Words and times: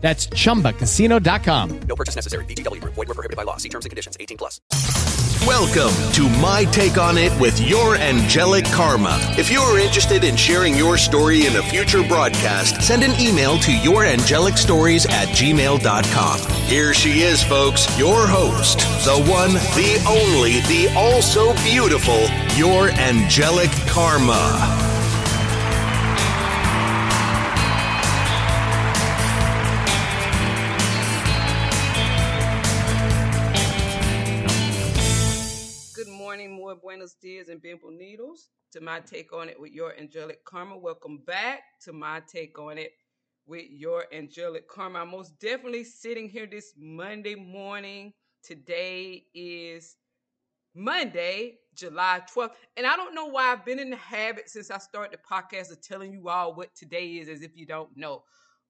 That's 0.00 0.26
chumbacasino.com. 0.28 1.80
No 1.82 1.94
purchase 1.96 2.16
necessary. 2.16 2.44
Group. 2.44 2.94
Void 2.94 3.08
were 3.08 3.14
prohibited 3.14 3.36
by 3.36 3.42
law. 3.42 3.56
See 3.56 3.68
terms 3.68 3.84
and 3.84 3.90
conditions. 3.90 4.16
18 4.20 4.38
plus. 4.38 4.60
Welcome 5.46 6.12
to 6.12 6.28
My 6.40 6.64
Take 6.70 6.98
on 6.98 7.16
It 7.16 7.32
with 7.40 7.58
your 7.60 7.96
angelic 7.96 8.66
karma. 8.66 9.18
If 9.38 9.50
you 9.50 9.58
are 9.60 9.78
interested 9.78 10.22
in 10.22 10.36
sharing 10.36 10.76
your 10.76 10.98
story 10.98 11.46
in 11.46 11.56
a 11.56 11.62
future 11.62 12.06
broadcast, 12.06 12.82
send 12.82 13.02
an 13.02 13.18
email 13.18 13.56
to 13.58 13.70
yourangelicstories 13.70 15.10
at 15.10 15.28
gmail.com. 15.28 16.38
Here 16.66 16.92
she 16.92 17.22
is, 17.22 17.42
folks, 17.42 17.98
your 17.98 18.26
host, 18.26 18.80
the 19.06 19.16
one, 19.30 19.54
the 19.54 20.04
only, 20.06 20.60
the 20.68 20.92
also 20.94 21.54
beautiful, 21.64 22.20
your 22.56 22.90
angelic 22.90 23.70
karma. 23.86 24.89
Morning, 37.00 37.16
more 37.22 37.48
and 37.48 37.62
bimbo 37.62 37.88
needles 37.88 38.50
to 38.72 38.80
my 38.80 39.00
take 39.00 39.32
on 39.32 39.48
it 39.48 39.58
with 39.58 39.72
your 39.72 39.98
angelic 39.98 40.44
karma. 40.44 40.76
Welcome 40.76 41.22
back 41.26 41.60
to 41.84 41.94
my 41.94 42.20
take 42.30 42.58
on 42.58 42.76
it 42.76 42.92
with 43.46 43.64
your 43.70 44.04
angelic 44.12 44.68
karma. 44.68 44.98
I'm 44.98 45.10
most 45.10 45.38
definitely 45.40 45.84
sitting 45.84 46.28
here 46.28 46.46
this 46.46 46.74
Monday 46.76 47.34
morning. 47.34 48.12
Today 48.44 49.24
is 49.34 49.96
Monday, 50.74 51.60
July 51.74 52.20
12th. 52.36 52.50
And 52.76 52.86
I 52.86 52.96
don't 52.96 53.14
know 53.14 53.26
why 53.26 53.50
I've 53.50 53.64
been 53.64 53.78
in 53.78 53.88
the 53.90 53.96
habit 53.96 54.50
since 54.50 54.70
I 54.70 54.76
started 54.76 55.18
the 55.18 55.34
podcast 55.34 55.72
of 55.72 55.80
telling 55.80 56.12
you 56.12 56.28
all 56.28 56.54
what 56.54 56.74
today 56.74 57.06
is 57.16 57.30
as 57.30 57.40
if 57.40 57.56
you 57.56 57.64
don't 57.64 57.96
know. 57.96 58.24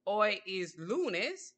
Hoy 0.06 0.40
is 0.46 0.76
lunes, 0.78 1.54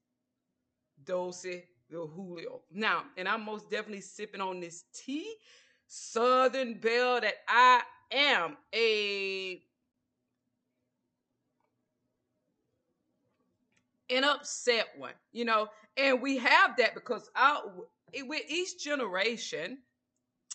doce 1.05 1.65
de 1.91 2.07
julio. 2.07 2.63
Now, 2.71 3.03
and 3.19 3.29
I'm 3.29 3.45
most 3.45 3.71
definitely 3.71 4.01
sipping 4.01 4.41
on 4.41 4.61
this 4.61 4.85
tea, 4.95 5.35
Southern 5.95 6.73
Belle, 6.79 7.21
that 7.21 7.35
I 7.47 7.83
am 8.11 8.57
a 8.75 9.63
an 14.09 14.25
upset 14.25 14.87
one, 14.97 15.13
you 15.33 15.45
know, 15.45 15.69
and 15.99 16.23
we 16.23 16.39
have 16.39 16.79
that 16.79 16.95
because 16.95 17.29
our 17.37 17.63
with 18.15 18.43
each 18.49 18.83
generation. 18.83 19.79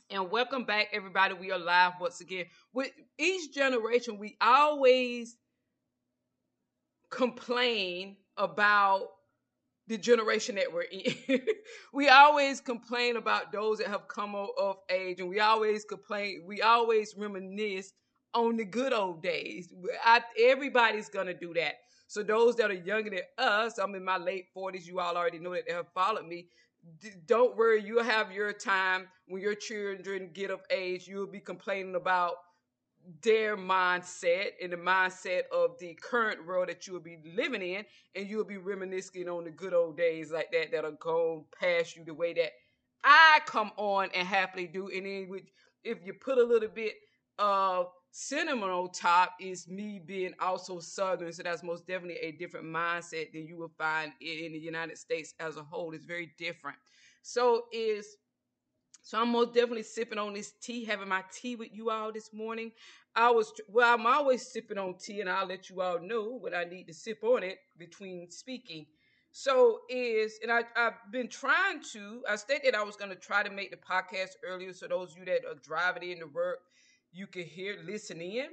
And 0.09 0.31
welcome 0.31 0.63
back, 0.63 0.87
everybody. 0.91 1.35
We 1.35 1.51
are 1.51 1.59
live 1.59 1.93
once 2.01 2.19
again. 2.19 2.45
With 2.73 2.91
each 3.19 3.53
generation, 3.53 4.17
we 4.17 4.37
always 4.41 5.37
complain 7.11 8.17
about 8.37 9.09
the 9.87 9.97
generation 9.97 10.55
that 10.55 10.71
we're 10.71 10.83
in. 10.83 11.15
we 11.93 12.09
always 12.09 12.61
complain 12.61 13.17
about 13.17 13.51
those 13.51 13.79
that 13.79 13.87
have 13.87 14.07
come 14.07 14.35
of 14.35 14.77
age, 14.89 15.19
and 15.19 15.29
we 15.29 15.39
always 15.39 15.85
complain, 15.85 16.43
we 16.45 16.61
always 16.61 17.15
reminisce 17.17 17.93
on 18.33 18.57
the 18.57 18.65
good 18.65 18.93
old 18.93 19.23
days. 19.23 19.73
I, 20.03 20.21
everybody's 20.39 21.09
gonna 21.09 21.33
do 21.33 21.53
that. 21.55 21.75
So 22.07 22.23
those 22.23 22.55
that 22.57 22.71
are 22.71 22.75
younger 22.75 23.09
than 23.09 23.21
us, 23.37 23.77
I'm 23.77 23.95
in 23.95 24.03
my 24.03 24.17
late 24.17 24.45
40s, 24.55 24.85
you 24.85 24.99
all 24.99 25.17
already 25.17 25.39
know 25.39 25.53
that 25.53 25.65
they 25.67 25.73
have 25.73 25.91
followed 25.93 26.25
me. 26.25 26.47
D- 27.01 27.09
don't 27.25 27.57
worry, 27.57 27.83
you'll 27.83 28.03
have 28.03 28.31
your 28.31 28.53
time 28.53 29.07
when 29.27 29.41
your 29.41 29.55
children 29.55 30.29
get 30.33 30.51
of 30.51 30.61
age. 30.69 31.07
You'll 31.07 31.27
be 31.27 31.39
complaining 31.39 31.95
about 31.95 32.35
their 33.21 33.55
mindset 33.55 34.49
and 34.61 34.73
the 34.73 34.77
mindset 34.77 35.43
of 35.51 35.77
the 35.79 35.93
current 36.01 36.45
world 36.45 36.69
that 36.69 36.87
you 36.87 36.93
will 36.93 36.99
be 36.99 37.19
living 37.35 37.61
in, 37.61 37.85
and 38.15 38.27
you'll 38.27 38.43
be 38.43 38.57
reminiscing 38.57 39.29
on 39.29 39.45
the 39.45 39.51
good 39.51 39.73
old 39.73 39.97
days 39.97 40.31
like 40.31 40.51
that 40.51 40.71
that 40.71 40.85
are 40.85 40.91
gone 40.91 41.45
past 41.59 41.95
you 41.95 42.03
the 42.03 42.13
way 42.13 42.33
that 42.33 42.51
I 43.03 43.39
come 43.45 43.71
on 43.77 44.09
and 44.13 44.27
happily 44.27 44.67
do. 44.67 44.89
And 44.89 45.05
then 45.05 45.29
if 45.83 45.99
you 46.03 46.13
put 46.13 46.37
a 46.37 46.43
little 46.43 46.69
bit 46.69 46.93
of 47.39 47.87
cinnamon 48.11 48.69
on 48.69 48.91
top, 48.91 49.33
is 49.39 49.67
me 49.67 50.01
being 50.03 50.33
also 50.41 50.79
Southern, 50.79 51.31
so 51.31 51.43
that's 51.43 51.63
most 51.63 51.87
definitely 51.87 52.17
a 52.21 52.31
different 52.31 52.65
mindset 52.65 53.31
than 53.31 53.45
you 53.45 53.57
will 53.57 53.71
find 53.77 54.11
in 54.21 54.51
the 54.51 54.59
United 54.59 54.97
States 54.97 55.33
as 55.39 55.55
a 55.55 55.63
whole. 55.63 55.93
It's 55.93 56.05
very 56.05 56.33
different. 56.37 56.77
So 57.21 57.65
is 57.71 58.17
so 59.07 59.17
I'm 59.17 59.29
most 59.29 59.53
definitely 59.53 59.83
sipping 59.83 60.17
on 60.17 60.33
this 60.33 60.51
tea, 60.61 60.83
having 60.83 61.07
my 61.07 61.23
tea 61.31 61.55
with 61.55 61.69
you 61.71 61.89
all 61.89 62.11
this 62.11 62.33
morning. 62.33 62.73
I 63.15 63.31
was 63.31 63.53
well, 63.69 63.93
I'm 63.93 64.05
always 64.05 64.45
sipping 64.45 64.77
on 64.77 64.95
tea, 64.97 65.21
and 65.21 65.29
I'll 65.29 65.47
let 65.47 65.69
you 65.69 65.81
all 65.81 66.01
know 66.01 66.37
when 66.41 66.53
I 66.53 66.65
need 66.65 66.87
to 66.87 66.93
sip 66.93 67.23
on 67.23 67.41
it 67.41 67.57
between 67.77 68.29
speaking. 68.29 68.85
So 69.31 69.79
is 69.89 70.39
and 70.43 70.51
I, 70.51 70.63
I've 70.75 71.09
been 71.09 71.29
trying 71.29 71.81
to. 71.93 72.21
I 72.29 72.35
stated 72.35 72.75
I 72.75 72.83
was 72.83 72.97
going 72.97 73.09
to 73.09 73.15
try 73.15 73.43
to 73.43 73.49
make 73.49 73.71
the 73.71 73.77
podcast 73.77 74.31
earlier, 74.45 74.73
so 74.73 74.87
those 74.89 75.13
of 75.13 75.19
you 75.19 75.25
that 75.27 75.45
are 75.49 75.55
driving 75.63 76.11
in 76.11 76.19
to 76.19 76.25
work, 76.25 76.59
you 77.13 77.27
can 77.27 77.43
hear, 77.43 77.77
listen 77.85 78.19
in. 78.19 78.47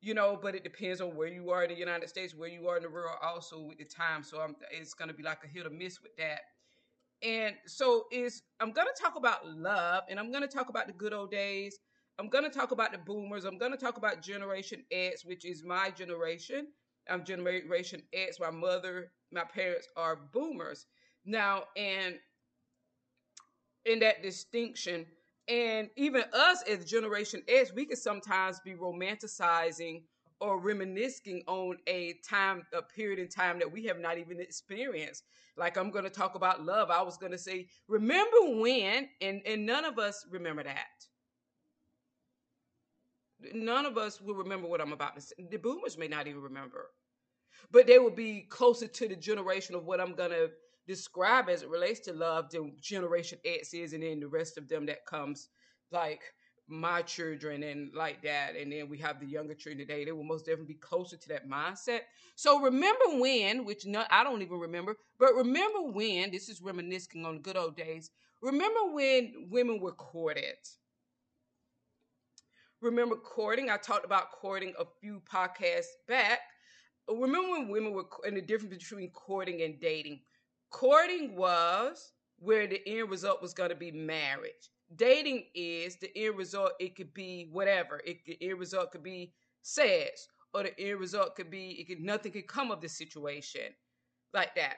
You 0.00 0.14
know, 0.14 0.38
but 0.40 0.54
it 0.54 0.64
depends 0.64 1.02
on 1.02 1.16
where 1.16 1.28
you 1.28 1.50
are 1.50 1.64
in 1.64 1.70
the 1.70 1.76
United 1.76 2.08
States, 2.08 2.34
where 2.34 2.48
you 2.48 2.66
are 2.68 2.78
in 2.78 2.82
the 2.82 2.88
world, 2.88 3.16
also 3.22 3.60
with 3.60 3.76
the 3.76 3.84
time. 3.84 4.22
So 4.22 4.40
I'm, 4.40 4.56
it's 4.70 4.94
going 4.94 5.08
to 5.08 5.14
be 5.14 5.22
like 5.24 5.40
a 5.44 5.48
hit 5.48 5.66
or 5.66 5.70
miss 5.70 6.00
with 6.00 6.16
that. 6.16 6.40
And 7.22 7.54
so 7.66 8.04
is 8.12 8.42
I'm 8.60 8.72
gonna 8.72 8.90
talk 9.00 9.16
about 9.16 9.46
love 9.46 10.04
and 10.08 10.18
I'm 10.18 10.30
gonna 10.30 10.46
talk 10.48 10.68
about 10.68 10.86
the 10.86 10.92
good 10.92 11.12
old 11.12 11.30
days. 11.30 11.78
I'm 12.18 12.28
gonna 12.28 12.50
talk 12.50 12.70
about 12.70 12.92
the 12.92 12.98
boomers. 12.98 13.44
I'm 13.44 13.58
gonna 13.58 13.76
talk 13.76 13.96
about 13.96 14.22
Generation 14.22 14.84
X, 14.90 15.24
which 15.24 15.44
is 15.44 15.64
my 15.64 15.90
generation. 15.90 16.68
I'm 17.08 17.24
Generation 17.24 18.02
X. 18.12 18.38
My 18.40 18.50
mother, 18.50 19.12
my 19.32 19.44
parents 19.44 19.88
are 19.96 20.16
boomers. 20.32 20.86
Now, 21.24 21.64
and 21.76 22.16
in 23.84 24.00
that 24.00 24.22
distinction, 24.22 25.06
and 25.48 25.88
even 25.96 26.24
us 26.32 26.62
as 26.68 26.84
Generation 26.84 27.42
X, 27.48 27.72
we 27.74 27.86
can 27.86 27.96
sometimes 27.96 28.60
be 28.60 28.74
romanticizing 28.74 30.02
or 30.40 30.60
reminiscing 30.60 31.42
on 31.46 31.76
a 31.86 32.14
time, 32.28 32.62
a 32.72 32.82
period 32.82 33.18
in 33.18 33.28
time 33.28 33.58
that 33.58 33.70
we 33.70 33.84
have 33.84 33.98
not 33.98 34.18
even 34.18 34.40
experienced. 34.40 35.24
Like 35.56 35.76
I'm 35.76 35.90
going 35.90 36.04
to 36.04 36.10
talk 36.10 36.34
about 36.34 36.64
love. 36.64 36.90
I 36.90 37.02
was 37.02 37.16
going 37.16 37.32
to 37.32 37.38
say, 37.38 37.68
remember 37.88 38.60
when, 38.60 39.08
and, 39.20 39.42
and 39.44 39.66
none 39.66 39.84
of 39.84 39.98
us 39.98 40.24
remember 40.30 40.62
that. 40.62 40.86
None 43.54 43.86
of 43.86 43.96
us 43.96 44.20
will 44.20 44.34
remember 44.34 44.68
what 44.68 44.80
I'm 44.80 44.92
about 44.92 45.14
to 45.16 45.20
say. 45.20 45.34
The 45.50 45.58
boomers 45.58 45.96
may 45.96 46.08
not 46.08 46.26
even 46.26 46.40
remember, 46.42 46.90
but 47.70 47.86
they 47.86 47.98
will 47.98 48.10
be 48.10 48.42
closer 48.48 48.88
to 48.88 49.08
the 49.08 49.16
generation 49.16 49.74
of 49.74 49.84
what 49.84 50.00
I'm 50.00 50.14
going 50.14 50.30
to 50.30 50.50
describe 50.88 51.48
as 51.48 51.62
it 51.62 51.68
relates 51.68 52.00
to 52.00 52.12
love 52.12 52.50
than 52.50 52.74
Generation 52.80 53.38
X 53.44 53.74
is, 53.74 53.92
and 53.92 54.02
then 54.02 54.20
the 54.20 54.26
rest 54.26 54.58
of 54.58 54.68
them 54.68 54.86
that 54.86 55.06
comes 55.06 55.48
like 55.92 56.22
my 56.68 57.02
children 57.02 57.62
and 57.62 57.94
like 57.94 58.22
that. 58.22 58.54
And 58.56 58.70
then 58.70 58.88
we 58.88 58.98
have 58.98 59.20
the 59.20 59.26
younger 59.26 59.54
children 59.54 59.86
today. 59.86 60.04
They 60.04 60.12
will 60.12 60.24
most 60.24 60.46
definitely 60.46 60.74
be 60.74 60.80
closer 60.80 61.16
to 61.16 61.28
that 61.28 61.48
mindset. 61.48 62.00
So 62.36 62.60
remember 62.60 63.18
when, 63.18 63.64
which 63.64 63.86
I 64.10 64.22
don't 64.22 64.42
even 64.42 64.58
remember, 64.58 64.96
but 65.18 65.34
remember 65.34 65.82
when, 65.90 66.30
this 66.30 66.48
is 66.48 66.60
reminiscing 66.60 67.24
on 67.24 67.36
the 67.36 67.40
good 67.40 67.56
old 67.56 67.76
days. 67.76 68.10
Remember 68.42 68.92
when 68.92 69.48
women 69.50 69.80
were 69.80 69.92
courted? 69.92 70.56
Remember 72.80 73.16
courting? 73.16 73.70
I 73.70 73.76
talked 73.76 74.04
about 74.04 74.30
courting 74.30 74.74
a 74.78 74.84
few 75.00 75.20
podcasts 75.20 75.96
back. 76.06 76.40
Remember 77.08 77.50
when 77.50 77.68
women 77.68 77.92
were, 77.92 78.04
and 78.24 78.36
the 78.36 78.42
difference 78.42 78.76
between 78.76 79.10
courting 79.10 79.62
and 79.62 79.80
dating? 79.80 80.20
Courting 80.70 81.34
was 81.34 82.12
where 82.38 82.66
the 82.68 82.80
end 82.86 83.10
result 83.10 83.42
was 83.42 83.54
going 83.54 83.70
to 83.70 83.74
be 83.74 83.90
marriage. 83.90 84.70
Dating 84.94 85.44
is 85.54 85.96
the 85.96 86.10
end 86.16 86.36
result. 86.36 86.72
It 86.80 86.96
could 86.96 87.12
be 87.12 87.48
whatever. 87.52 88.00
It 88.06 88.24
the 88.26 88.38
end 88.40 88.58
result 88.58 88.92
could 88.92 89.02
be 89.02 89.34
sex, 89.62 90.28
or 90.54 90.62
the 90.62 90.80
end 90.80 90.98
result 90.98 91.36
could 91.36 91.50
be 91.50 91.72
it 91.72 91.88
could 91.88 92.00
nothing 92.00 92.32
could 92.32 92.46
come 92.46 92.70
of 92.70 92.80
the 92.80 92.88
situation 92.88 93.74
like 94.32 94.54
that. 94.54 94.76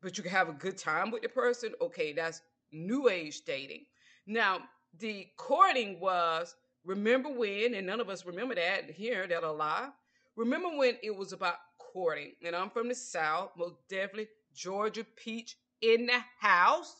But 0.00 0.16
you 0.16 0.22
can 0.22 0.32
have 0.32 0.48
a 0.48 0.52
good 0.52 0.78
time 0.78 1.10
with 1.10 1.22
the 1.22 1.28
person. 1.28 1.72
Okay, 1.80 2.12
that's 2.12 2.40
new 2.70 3.08
age 3.08 3.42
dating. 3.44 3.86
Now 4.26 4.60
the 4.98 5.26
courting 5.36 5.98
was 5.98 6.54
remember 6.84 7.30
when, 7.30 7.74
and 7.74 7.86
none 7.86 8.00
of 8.00 8.08
us 8.08 8.24
remember 8.24 8.54
that 8.54 8.90
here 8.90 9.26
that 9.26 9.42
alive. 9.42 9.90
Remember 10.36 10.68
when 10.68 10.96
it 11.02 11.14
was 11.14 11.32
about 11.32 11.56
courting, 11.78 12.34
and 12.44 12.54
I'm 12.54 12.70
from 12.70 12.88
the 12.88 12.94
South, 12.94 13.50
most 13.56 13.74
definitely 13.88 14.28
Georgia 14.54 15.04
Peach 15.16 15.56
in 15.80 16.06
the 16.06 16.20
house. 16.40 16.94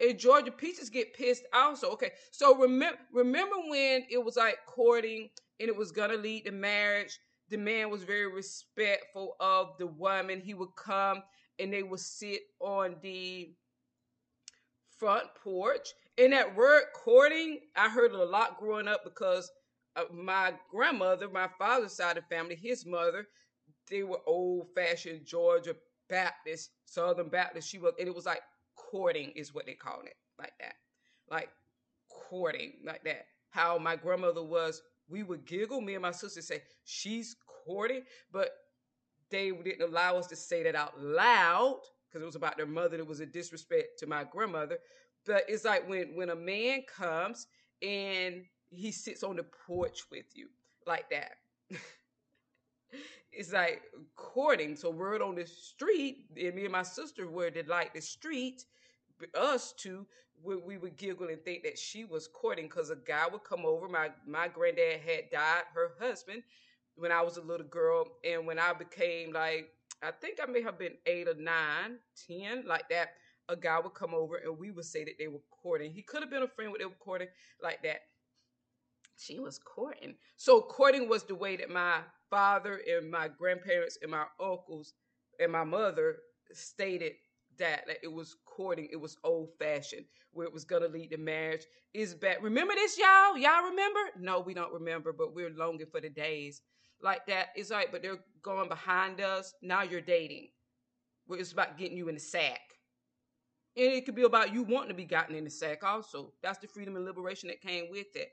And 0.00 0.18
Georgia 0.18 0.52
Peaches 0.52 0.90
get 0.90 1.14
pissed 1.14 1.44
also. 1.52 1.90
Okay, 1.92 2.12
so 2.30 2.56
remember 2.56 2.98
remember 3.12 3.56
when 3.68 4.04
it 4.10 4.22
was 4.24 4.36
like 4.36 4.58
courting 4.66 5.28
and 5.60 5.68
it 5.68 5.76
was 5.76 5.92
gonna 5.92 6.16
lead 6.16 6.44
to 6.44 6.52
marriage. 6.52 7.18
The 7.48 7.56
man 7.56 7.90
was 7.90 8.04
very 8.04 8.32
respectful 8.32 9.36
of 9.40 9.76
the 9.78 9.86
woman. 9.86 10.40
He 10.40 10.54
would 10.54 10.76
come 10.76 11.22
and 11.58 11.72
they 11.72 11.82
would 11.82 12.00
sit 12.00 12.42
on 12.60 12.96
the 13.02 13.54
front 14.98 15.26
porch. 15.42 15.88
And 16.18 16.32
that 16.32 16.54
word 16.54 16.84
courting, 16.94 17.60
I 17.76 17.88
heard 17.88 18.12
a 18.12 18.24
lot 18.24 18.58
growing 18.58 18.88
up 18.88 19.02
because 19.04 19.50
my 20.12 20.54
grandmother, 20.70 21.28
my 21.28 21.48
father's 21.58 21.94
side 21.94 22.18
of 22.18 22.24
the 22.28 22.34
family, 22.34 22.54
his 22.56 22.86
mother, 22.86 23.26
they 23.90 24.02
were 24.02 24.20
old 24.26 24.68
fashioned 24.74 25.26
Georgia 25.26 25.74
Baptist, 26.08 26.70
Southern 26.84 27.28
Baptist. 27.28 27.68
She 27.68 27.78
was, 27.78 27.94
and 27.98 28.08
it 28.08 28.14
was 28.14 28.26
like 28.26 28.42
courting 28.90 29.30
is 29.36 29.54
what 29.54 29.66
they 29.66 29.74
called 29.74 30.04
it, 30.06 30.16
like 30.38 30.52
that, 30.60 30.74
like 31.30 31.50
courting, 32.08 32.74
like 32.84 33.04
that. 33.04 33.26
How 33.50 33.78
my 33.78 33.96
grandmother 33.96 34.42
was, 34.42 34.82
we 35.08 35.22
would 35.22 35.46
giggle. 35.46 35.80
Me 35.80 35.94
and 35.94 36.02
my 36.02 36.10
sister 36.10 36.42
say 36.42 36.62
she's 36.84 37.36
courting, 37.64 38.02
but 38.32 38.50
they 39.30 39.50
didn't 39.50 39.88
allow 39.88 40.16
us 40.16 40.26
to 40.28 40.36
say 40.36 40.62
that 40.62 40.74
out 40.74 41.00
loud 41.00 41.80
because 42.08 42.22
it 42.22 42.26
was 42.26 42.36
about 42.36 42.56
their 42.56 42.66
mother. 42.66 42.96
It 42.96 43.06
was 43.06 43.20
a 43.20 43.26
disrespect 43.26 43.98
to 44.00 44.06
my 44.06 44.24
grandmother. 44.24 44.78
But 45.26 45.44
it's 45.48 45.64
like 45.64 45.88
when 45.88 46.14
when 46.14 46.30
a 46.30 46.36
man 46.36 46.82
comes 46.82 47.46
and 47.82 48.44
he 48.70 48.90
sits 48.92 49.22
on 49.22 49.36
the 49.36 49.44
porch 49.66 50.00
with 50.10 50.26
you 50.34 50.48
like 50.86 51.10
that. 51.10 51.32
it's 53.32 53.52
like 53.52 53.82
courting. 54.16 54.76
So 54.76 54.90
word 54.90 55.22
on 55.22 55.34
the 55.34 55.46
street, 55.46 56.26
and 56.36 56.54
me 56.54 56.64
and 56.64 56.72
my 56.72 56.82
sister 56.82 57.28
were 57.28 57.50
like 57.66 57.94
the 57.94 58.00
street, 58.00 58.64
us 59.34 59.72
two, 59.76 60.06
we, 60.42 60.56
we 60.56 60.78
would 60.78 60.96
giggle 60.96 61.28
and 61.28 61.42
think 61.44 61.64
that 61.64 61.78
she 61.78 62.04
was 62.04 62.28
courting 62.28 62.66
because 62.66 62.90
a 62.90 62.96
guy 62.96 63.26
would 63.30 63.44
come 63.44 63.64
over. 63.64 63.88
My 63.88 64.10
my 64.26 64.48
granddad 64.48 65.00
had 65.00 65.30
died, 65.30 65.64
her 65.74 65.92
husband, 66.00 66.42
when 66.96 67.12
I 67.12 67.22
was 67.22 67.36
a 67.36 67.42
little 67.42 67.66
girl, 67.66 68.06
and 68.24 68.46
when 68.46 68.58
I 68.58 68.72
became 68.72 69.32
like, 69.32 69.70
I 70.02 70.10
think 70.10 70.38
I 70.42 70.50
may 70.50 70.62
have 70.62 70.78
been 70.78 70.94
eight 71.06 71.28
or 71.28 71.34
nine, 71.34 71.98
ten, 72.26 72.64
like 72.66 72.88
that. 72.90 73.10
A 73.50 73.56
guy 73.56 73.80
would 73.80 73.94
come 73.94 74.12
over 74.12 74.36
and 74.36 74.58
we 74.58 74.70
would 74.70 74.84
say 74.84 75.04
that 75.04 75.14
they 75.18 75.26
were 75.26 75.40
courting. 75.50 75.90
He 75.90 76.02
could 76.02 76.20
have 76.20 76.30
been 76.30 76.42
a 76.42 76.48
friend, 76.48 76.70
but 76.70 76.80
they 76.80 76.84
were 76.84 76.90
courting 77.00 77.28
like 77.62 77.82
that 77.82 78.00
she 79.16 79.38
was 79.38 79.58
courting. 79.58 80.14
So 80.36 80.60
courting 80.60 81.08
was 81.08 81.24
the 81.24 81.34
way 81.34 81.56
that 81.56 81.70
my 81.70 82.00
father 82.30 82.80
and 82.88 83.10
my 83.10 83.28
grandparents 83.28 83.98
and 84.02 84.10
my 84.10 84.24
uncles 84.40 84.94
and 85.40 85.50
my 85.52 85.64
mother 85.64 86.16
stated 86.52 87.12
that 87.58 87.84
it 88.02 88.12
was 88.12 88.36
courting. 88.44 88.88
It 88.90 89.00
was 89.00 89.16
old 89.24 89.50
fashioned, 89.58 90.04
where 90.32 90.46
it 90.46 90.52
was 90.52 90.64
gonna 90.64 90.88
lead 90.88 91.10
to 91.10 91.18
marriage. 91.18 91.64
Is 91.94 92.14
bad. 92.14 92.42
Remember 92.42 92.74
this, 92.74 92.98
y'all? 92.98 93.36
Y'all 93.36 93.70
remember? 93.70 94.00
No, 94.18 94.40
we 94.40 94.54
don't 94.54 94.72
remember, 94.72 95.12
but 95.12 95.34
we're 95.34 95.50
longing 95.50 95.86
for 95.90 96.00
the 96.00 96.10
days 96.10 96.62
like 97.02 97.26
that. 97.26 97.48
It's 97.54 97.70
like, 97.70 97.92
but 97.92 98.02
they're 98.02 98.18
going 98.42 98.68
behind 98.68 99.20
us. 99.20 99.54
Now 99.62 99.82
you're 99.82 100.00
dating. 100.00 100.48
Where 101.26 101.38
it's 101.38 101.52
about 101.52 101.78
getting 101.78 101.96
you 101.96 102.08
in 102.08 102.14
the 102.14 102.20
sack. 102.20 102.60
And 103.76 103.92
it 103.92 104.04
could 104.04 104.14
be 104.14 104.22
about 104.22 104.52
you 104.52 104.62
wanting 104.62 104.88
to 104.88 104.94
be 104.94 105.04
gotten 105.04 105.34
in 105.34 105.44
the 105.44 105.50
sack 105.50 105.84
also. 105.84 106.32
That's 106.42 106.58
the 106.58 106.66
freedom 106.66 106.96
and 106.96 107.04
liberation 107.04 107.48
that 107.48 107.60
came 107.60 107.90
with 107.90 108.16
it 108.16 108.30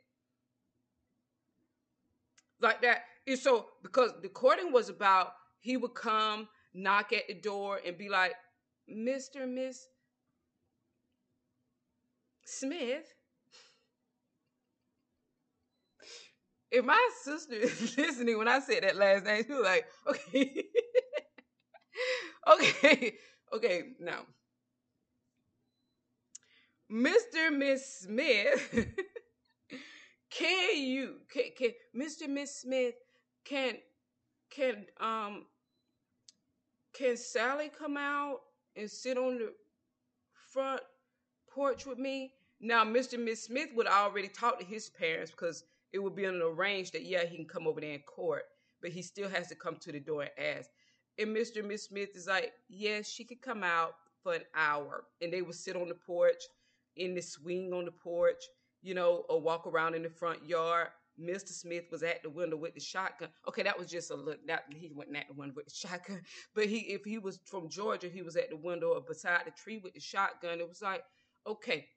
like 2.62 2.82
that. 2.82 3.04
And 3.28 3.38
so 3.38 3.68
because 3.84 4.14
the 4.22 4.30
courting 4.30 4.72
was 4.72 4.90
about 4.90 5.34
he 5.60 5.78
would 5.78 5.94
come, 5.94 6.48
knock 6.74 7.14
at 7.14 7.28
the 7.28 7.34
door, 7.34 7.80
and 7.86 7.98
be 7.98 8.10
like, 8.10 8.34
Mr. 8.90 9.44
and 9.44 9.56
Miss 9.56 9.88
Smith. 12.46 13.14
If 16.72 16.84
my 16.84 17.10
sister 17.24 17.56
is 17.56 17.98
listening 17.98 18.38
when 18.38 18.48
I 18.48 18.60
said 18.60 18.84
that 18.84 18.96
last 18.96 19.26
name, 19.26 19.44
she 19.46 19.54
was 19.54 19.64
like, 19.64 19.86
okay. 20.08 20.64
okay. 22.54 23.14
Okay, 23.54 23.84
now. 24.00 24.22
Mr. 26.92 27.56
Miss 27.56 28.00
Smith 28.02 28.74
can 30.30 30.78
you 30.78 31.16
can, 31.32 31.44
can 31.58 31.72
Mr. 31.96 32.28
Miss 32.28 32.62
Smith 32.62 32.94
can 33.44 33.76
can 34.52 34.86
um 35.00 35.46
can 36.94 37.18
Sally 37.18 37.72
come 37.76 37.98
out 37.98 38.40
and 38.76 38.90
sit 38.90 39.18
on 39.18 39.38
the 39.38 39.54
front 40.52 40.82
porch 41.50 41.86
with 41.86 41.98
me? 41.98 42.34
Now, 42.60 42.84
Mr. 42.84 43.20
Miss 43.20 43.44
Smith 43.44 43.70
would 43.76 43.88
already 43.88 44.28
talk 44.28 44.60
to 44.60 44.66
his 44.66 44.90
parents 44.90 45.32
because 45.32 45.64
it 45.94 46.00
would 46.00 46.16
be 46.16 46.26
an 46.26 46.42
arranged 46.42 46.94
that 46.94 47.06
yeah 47.06 47.26
he 47.26 47.36
can 47.36 47.46
come 47.46 47.68
over 47.68 47.82
there 47.82 47.94
in 47.94 48.02
court, 48.02 48.44
but 48.82 48.92
he 48.92 49.02
still 49.02 49.30
has 49.30 49.48
to 49.48 49.56
come 49.56 49.78
to 49.78 49.92
the 49.92 50.00
door 50.00 50.24
and 50.24 50.58
ask. 50.58 50.70
And 51.18 51.36
Mr. 51.36 51.64
Miss 51.64 51.86
Smith 51.86 52.16
is 52.16 52.28
like, 52.28 52.54
yes, 52.68 53.10
she 53.10 53.24
could 53.24 53.42
come 53.42 53.64
out 53.64 53.96
for 54.22 54.34
an 54.34 54.44
hour, 54.56 55.06
and 55.22 55.32
they 55.32 55.42
would 55.42 55.56
sit 55.56 55.76
on 55.76 55.88
the 55.88 55.96
porch 55.96 56.44
in 56.96 57.14
the 57.14 57.22
swing 57.22 57.74
on 57.74 57.86
the 57.86 57.92
porch 57.92 58.44
you 58.86 58.94
know, 58.94 59.26
or 59.30 59.42
walk 59.42 59.66
around 59.66 59.96
in 59.96 60.04
the 60.04 60.10
front 60.10 60.46
yard. 60.48 60.90
Mr. 61.20 61.50
Smith 61.50 61.86
was 61.92 62.04
at 62.04 62.22
the 62.24 62.30
window 62.30 62.58
with 62.58 62.74
the 62.74 62.80
shotgun. 62.80 63.30
Okay, 63.48 63.64
that 63.64 63.78
was 63.78 63.90
just 63.90 64.12
a 64.12 64.16
look. 64.16 64.46
That 64.48 64.66
he 64.70 64.92
wasn't 64.94 65.18
at 65.18 65.28
the 65.28 65.34
window 65.34 65.54
with 65.56 65.66
the 65.66 65.74
shotgun, 65.74 66.22
but 66.56 66.66
he, 66.66 66.80
if 66.80 67.04
he 67.06 67.18
was 67.18 67.40
from 67.46 67.70
Georgia, 67.70 68.10
he 68.10 68.22
was 68.22 68.36
at 68.36 68.50
the 68.50 68.58
window 68.58 68.90
or 68.90 69.02
beside 69.02 69.46
the 69.46 69.52
tree 69.52 69.80
with 69.84 69.94
the 69.94 70.00
shotgun. 70.00 70.60
It 70.60 70.68
was 70.68 70.82
like, 70.82 71.04
okay. 71.48 71.88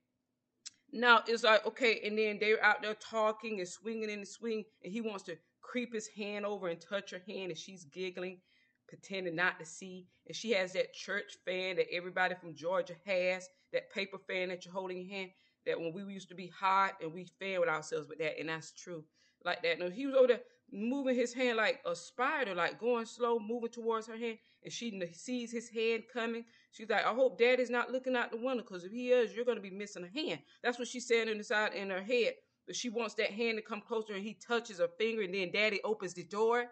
Now 0.90 1.22
it's 1.26 1.44
like 1.44 1.66
okay, 1.66 2.00
and 2.04 2.16
then 2.16 2.38
they're 2.40 2.64
out 2.64 2.82
there 2.82 2.94
talking 2.94 3.58
and 3.58 3.68
swinging 3.68 4.08
in 4.08 4.20
the 4.20 4.26
swing, 4.26 4.64
and 4.82 4.92
he 4.92 5.00
wants 5.00 5.24
to 5.24 5.36
creep 5.60 5.92
his 5.92 6.08
hand 6.08 6.46
over 6.46 6.68
and 6.68 6.80
touch 6.80 7.10
her 7.10 7.20
hand, 7.26 7.50
and 7.50 7.58
she's 7.58 7.84
giggling, 7.84 8.40
pretending 8.88 9.36
not 9.36 9.58
to 9.58 9.66
see. 9.66 10.06
And 10.26 10.34
she 10.34 10.52
has 10.52 10.72
that 10.72 10.94
church 10.94 11.36
fan 11.44 11.76
that 11.76 11.92
everybody 11.92 12.34
from 12.40 12.54
Georgia 12.54 12.94
has, 13.04 13.48
that 13.74 13.92
paper 13.92 14.16
fan 14.26 14.48
that 14.48 14.64
you're 14.64 14.72
holding 14.72 14.98
in 14.98 15.06
your 15.06 15.18
hand 15.18 15.30
that 15.66 15.78
when 15.78 15.92
we 15.92 16.02
used 16.12 16.28
to 16.28 16.34
be 16.34 16.48
hot 16.48 16.94
and 17.02 17.12
we 17.12 17.26
with 17.40 17.68
ourselves 17.68 18.08
with 18.08 18.18
that, 18.18 18.38
and 18.38 18.48
that's 18.48 18.72
true. 18.72 19.04
Like 19.44 19.62
that. 19.62 19.78
No, 19.78 19.88
he 19.88 20.04
was 20.06 20.16
over 20.16 20.26
there 20.26 20.40
moving 20.72 21.14
his 21.14 21.32
hand 21.32 21.56
like 21.56 21.80
a 21.86 21.94
spider, 21.94 22.54
like 22.54 22.80
going 22.80 23.06
slow, 23.06 23.38
moving 23.38 23.70
towards 23.70 24.06
her 24.08 24.16
hand, 24.16 24.38
and 24.64 24.72
she 24.72 25.00
sees 25.12 25.52
his 25.52 25.68
hand 25.68 26.02
coming. 26.12 26.44
She's 26.72 26.88
like, 26.88 27.06
I 27.06 27.14
hope 27.14 27.38
daddy's 27.38 27.70
not 27.70 27.92
looking 27.92 28.16
out 28.16 28.30
the 28.30 28.36
window, 28.36 28.62
because 28.62 28.84
if 28.84 28.92
he 28.92 29.12
is, 29.12 29.34
you're 29.34 29.44
gonna 29.44 29.60
be 29.60 29.70
missing 29.70 30.04
a 30.04 30.08
hand. 30.08 30.40
That's 30.62 30.78
what 30.78 30.88
she's 30.88 31.06
saying 31.06 31.28
inside 31.28 31.74
in 31.74 31.90
her 31.90 32.02
head. 32.02 32.34
But 32.66 32.76
she 32.76 32.90
wants 32.90 33.14
that 33.14 33.30
hand 33.30 33.56
to 33.58 33.62
come 33.62 33.80
closer, 33.80 34.12
and 34.14 34.24
he 34.24 34.34
touches 34.34 34.78
her 34.78 34.88
finger, 34.98 35.22
and 35.22 35.32
then 35.32 35.52
daddy 35.52 35.80
opens 35.84 36.14
the 36.14 36.24
door. 36.24 36.66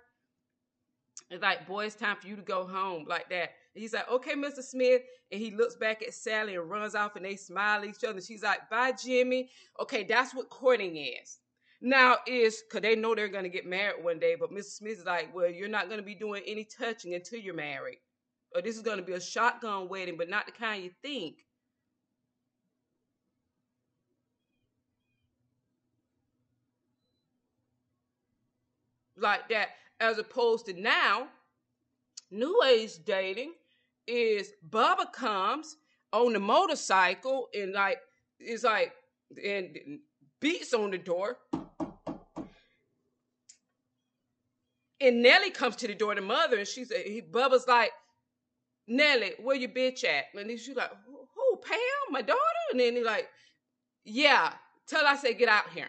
It's 1.31 1.43
like, 1.43 1.67
boy, 1.67 1.87
it's 1.87 1.95
time 1.95 2.17
for 2.21 2.27
you 2.27 2.37
to 2.37 2.43
go 2.43 2.67
home, 2.67 3.07
like 3.09 3.31
that. 3.31 3.53
He's 3.77 3.93
like, 3.93 4.11
okay, 4.11 4.35
Mr. 4.35 4.63
Smith. 4.63 5.03
And 5.31 5.41
he 5.41 5.51
looks 5.51 5.75
back 5.75 6.03
at 6.03 6.15
Sally 6.15 6.55
and 6.55 6.71
runs 6.71 6.95
off 6.95 7.17
and 7.17 7.25
they 7.25 7.37
smile 7.37 7.81
at 7.81 7.87
each 7.87 8.05
other. 8.05 8.21
She's 8.21 8.43
like, 8.43 8.71
bye, 8.71 8.93
Jimmy. 8.93 9.51
Okay, 9.81 10.05
that's 10.05 10.35
what 10.35 10.51
courting 10.51 10.97
is. 10.97 11.39
Now 11.81 12.17
is 12.27 12.63
because 12.63 12.83
they 12.83 12.97
know 12.97 13.15
they're 13.15 13.29
gonna 13.29 13.49
get 13.49 13.67
married 13.67 14.03
one 14.03 14.19
day, 14.19 14.35
but 14.39 14.51
Mr. 14.51 14.65
Smith 14.65 14.99
is 14.99 15.05
like, 15.05 15.35
well, 15.35 15.51
you're 15.51 15.69
not 15.69 15.91
gonna 15.91 16.03
be 16.03 16.15
doing 16.15 16.43
any 16.47 16.65
touching 16.65 17.15
until 17.15 17.39
you're 17.39 17.55
married. 17.55 17.99
Or 18.55 18.63
this 18.63 18.77
is 18.77 18.83
gonna 18.83 19.03
be 19.03 19.13
a 19.13 19.21
shotgun 19.21 19.89
wedding, 19.89 20.17
but 20.17 20.31
not 20.31 20.47
the 20.47 20.53
kind 20.53 20.83
you 20.83 20.91
think. 21.03 21.37
Like 29.19 29.49
that, 29.49 29.71
as 30.01 30.19
opposed 30.19 30.67
to 30.67 30.73
now, 30.73 31.29
new 32.31 32.63
age 32.67 33.05
dating 33.05 33.53
is 34.07 34.53
Bubba 34.69 35.13
comes 35.13 35.77
on 36.13 36.33
the 36.33 36.41
motorcycle 36.41 37.49
and 37.55 37.73
like 37.73 37.99
it's 38.39 38.65
like 38.65 38.93
and 39.45 39.77
beats 40.41 40.75
on 40.75 40.91
the 40.91 40.99
door. 40.99 41.39
And 44.99 45.23
Nellie 45.23 45.51
comes 45.51 45.77
to 45.77 45.87
the 45.87 45.95
door, 45.95 46.15
the 46.15 46.23
mother, 46.23 46.57
and 46.57 46.67
she's 46.67 46.91
he 46.91 47.21
Bubba's 47.21 47.67
like, 47.69 47.91
Nellie, 48.89 49.35
where 49.43 49.57
your 49.57 49.69
bitch 49.69 50.05
at? 50.05 50.25
And 50.35 50.51
she's 50.59 50.77
like, 50.77 50.91
who, 51.07 51.57
Pam, 51.63 51.77
my 52.11 52.23
daughter? 52.23 52.41
And 52.71 52.81
then 52.81 52.97
he's 52.97 53.05
like, 53.05 53.29
yeah, 54.05 54.53
tell 54.87 55.07
I 55.07 55.17
say 55.17 55.35
get 55.35 55.49
out 55.49 55.71
here. 55.75 55.89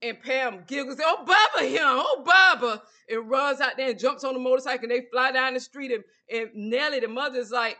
And 0.00 0.20
Pam 0.22 0.62
giggles, 0.66 1.00
oh, 1.02 1.24
Bubba 1.26 1.68
him, 1.68 1.80
oh, 1.82 2.24
Bubba, 2.24 2.80
and 3.08 3.28
runs 3.28 3.60
out 3.60 3.76
there 3.76 3.90
and 3.90 3.98
jumps 3.98 4.22
on 4.22 4.34
the 4.34 4.40
motorcycle 4.40 4.84
and 4.84 4.92
they 4.92 5.06
fly 5.10 5.32
down 5.32 5.54
the 5.54 5.60
street. 5.60 5.90
And, 5.90 6.04
and 6.32 6.70
Nelly, 6.70 7.00
the 7.00 7.08
mother's 7.08 7.50
like, 7.50 7.76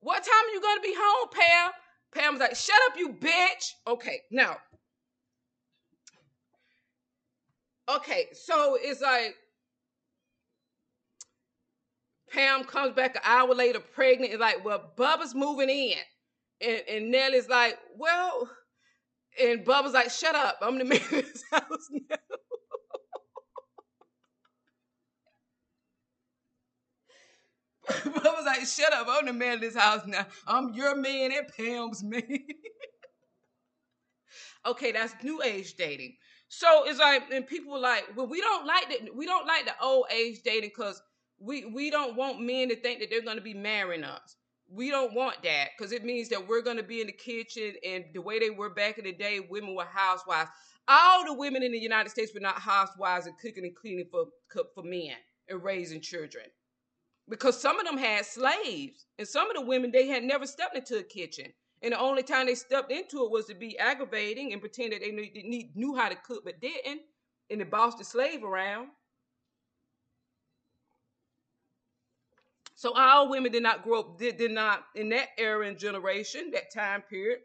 what 0.00 0.22
time 0.22 0.46
are 0.46 0.54
you 0.54 0.60
going 0.60 0.78
to 0.78 0.82
be 0.82 0.94
home, 0.96 1.28
Pam? 1.32 1.70
Pam's 2.14 2.40
like, 2.40 2.56
shut 2.56 2.76
up, 2.88 2.98
you 2.98 3.12
bitch. 3.12 3.72
Okay, 3.86 4.20
now. 4.30 4.56
Okay, 7.94 8.28
so 8.32 8.78
it's 8.80 9.00
like 9.00 9.34
Pam 12.30 12.64
comes 12.64 12.94
back 12.94 13.16
an 13.16 13.22
hour 13.24 13.54
later 13.54 13.80
pregnant 13.80 14.32
and 14.32 14.40
like, 14.40 14.64
well, 14.64 14.92
Bubba's 14.96 15.34
moving 15.34 15.70
in. 15.70 15.98
And, 16.60 16.82
and 16.88 17.10
Nelly's 17.10 17.48
like, 17.48 17.78
well, 17.96 18.48
and 19.40 19.64
Bub 19.64 19.84
was 19.84 19.94
like, 19.94 20.10
shut 20.10 20.34
up. 20.34 20.58
I'm 20.62 20.78
the 20.78 20.84
man 20.84 21.00
of 21.00 21.10
this 21.10 21.42
house 21.50 21.88
now. 21.90 22.16
Bub 28.04 28.24
was 28.24 28.46
like, 28.46 28.66
shut 28.66 28.92
up. 28.92 29.06
I'm 29.08 29.26
the 29.26 29.32
man 29.32 29.54
of 29.54 29.60
this 29.60 29.76
house 29.76 30.02
now. 30.06 30.26
I'm 30.46 30.72
your 30.74 30.96
man 30.96 31.32
and 31.32 31.48
Pam's 31.56 32.02
man. 32.02 32.22
okay, 34.66 34.92
that's 34.92 35.14
new 35.22 35.42
age 35.42 35.74
dating. 35.74 36.16
So 36.48 36.84
it's 36.86 36.98
like, 36.98 37.24
and 37.32 37.46
people 37.46 37.72
were 37.72 37.78
like, 37.78 38.04
well, 38.16 38.26
we 38.26 38.40
don't 38.40 38.66
like 38.66 38.88
that. 38.88 39.14
We 39.14 39.26
don't 39.26 39.46
like 39.46 39.66
the 39.66 39.74
old 39.82 40.06
age 40.12 40.40
dating 40.44 40.70
because 40.70 41.00
we 41.40 41.64
we 41.66 41.90
don't 41.90 42.16
want 42.16 42.40
men 42.40 42.68
to 42.70 42.76
think 42.76 43.00
that 43.00 43.10
they're 43.10 43.22
going 43.22 43.36
to 43.36 43.42
be 43.42 43.54
marrying 43.54 44.04
us. 44.04 44.36
We 44.70 44.90
don't 44.90 45.14
want 45.14 45.42
that 45.44 45.70
because 45.76 45.92
it 45.92 46.04
means 46.04 46.28
that 46.28 46.46
we're 46.46 46.62
going 46.62 46.76
to 46.76 46.82
be 46.82 47.00
in 47.00 47.06
the 47.06 47.12
kitchen 47.12 47.74
and 47.84 48.04
the 48.12 48.20
way 48.20 48.38
they 48.38 48.50
were 48.50 48.70
back 48.70 48.98
in 48.98 49.04
the 49.04 49.12
day, 49.12 49.40
women 49.40 49.74
were 49.74 49.84
housewives. 49.84 50.50
All 50.86 51.24
the 51.24 51.34
women 51.34 51.62
in 51.62 51.72
the 51.72 51.78
United 51.78 52.10
States 52.10 52.32
were 52.34 52.40
not 52.40 52.58
housewives 52.58 53.26
and 53.26 53.38
cooking 53.38 53.64
and 53.64 53.74
cleaning 53.74 54.06
for 54.10 54.26
for 54.74 54.82
men 54.82 55.14
and 55.48 55.62
raising 55.62 56.00
children. 56.00 56.44
Because 57.28 57.60
some 57.60 57.78
of 57.78 57.86
them 57.86 57.98
had 57.98 58.24
slaves 58.24 59.06
and 59.18 59.28
some 59.28 59.50
of 59.50 59.56
the 59.56 59.62
women 59.62 59.90
they 59.90 60.06
had 60.06 60.22
never 60.22 60.46
stepped 60.46 60.76
into 60.76 60.98
a 60.98 61.02
kitchen. 61.02 61.52
And 61.82 61.92
the 61.92 62.00
only 62.00 62.22
time 62.22 62.46
they 62.46 62.54
stepped 62.54 62.90
into 62.90 63.24
it 63.24 63.30
was 63.30 63.46
to 63.46 63.54
be 63.54 63.78
aggravating 63.78 64.52
and 64.52 64.60
pretend 64.60 64.92
that 64.92 65.00
they 65.00 65.10
knew, 65.12 65.68
knew 65.74 65.94
how 65.94 66.08
to 66.08 66.16
cook 66.16 66.42
but 66.44 66.60
didn't 66.60 67.02
and 67.50 67.60
they 67.60 67.64
bossed 67.64 67.98
the 67.98 68.04
slave 68.04 68.44
around 68.44 68.88
So 72.78 72.92
our 72.94 73.28
women 73.28 73.50
did 73.50 73.64
not 73.64 73.82
grow 73.82 73.98
up, 73.98 74.18
did, 74.20 74.36
did 74.36 74.52
not, 74.52 74.84
in 74.94 75.08
that 75.08 75.30
era 75.36 75.66
and 75.66 75.76
generation, 75.76 76.52
that 76.52 76.72
time 76.72 77.02
period, 77.02 77.40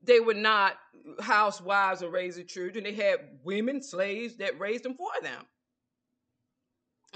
they 0.00 0.20
were 0.20 0.32
not 0.32 0.74
housewives 1.20 2.04
or 2.04 2.10
raising 2.10 2.46
children. 2.46 2.84
They 2.84 2.92
had 2.92 3.18
women, 3.42 3.82
slaves 3.82 4.36
that 4.36 4.60
raised 4.60 4.84
them 4.84 4.94
for 4.94 5.10
them. 5.22 5.44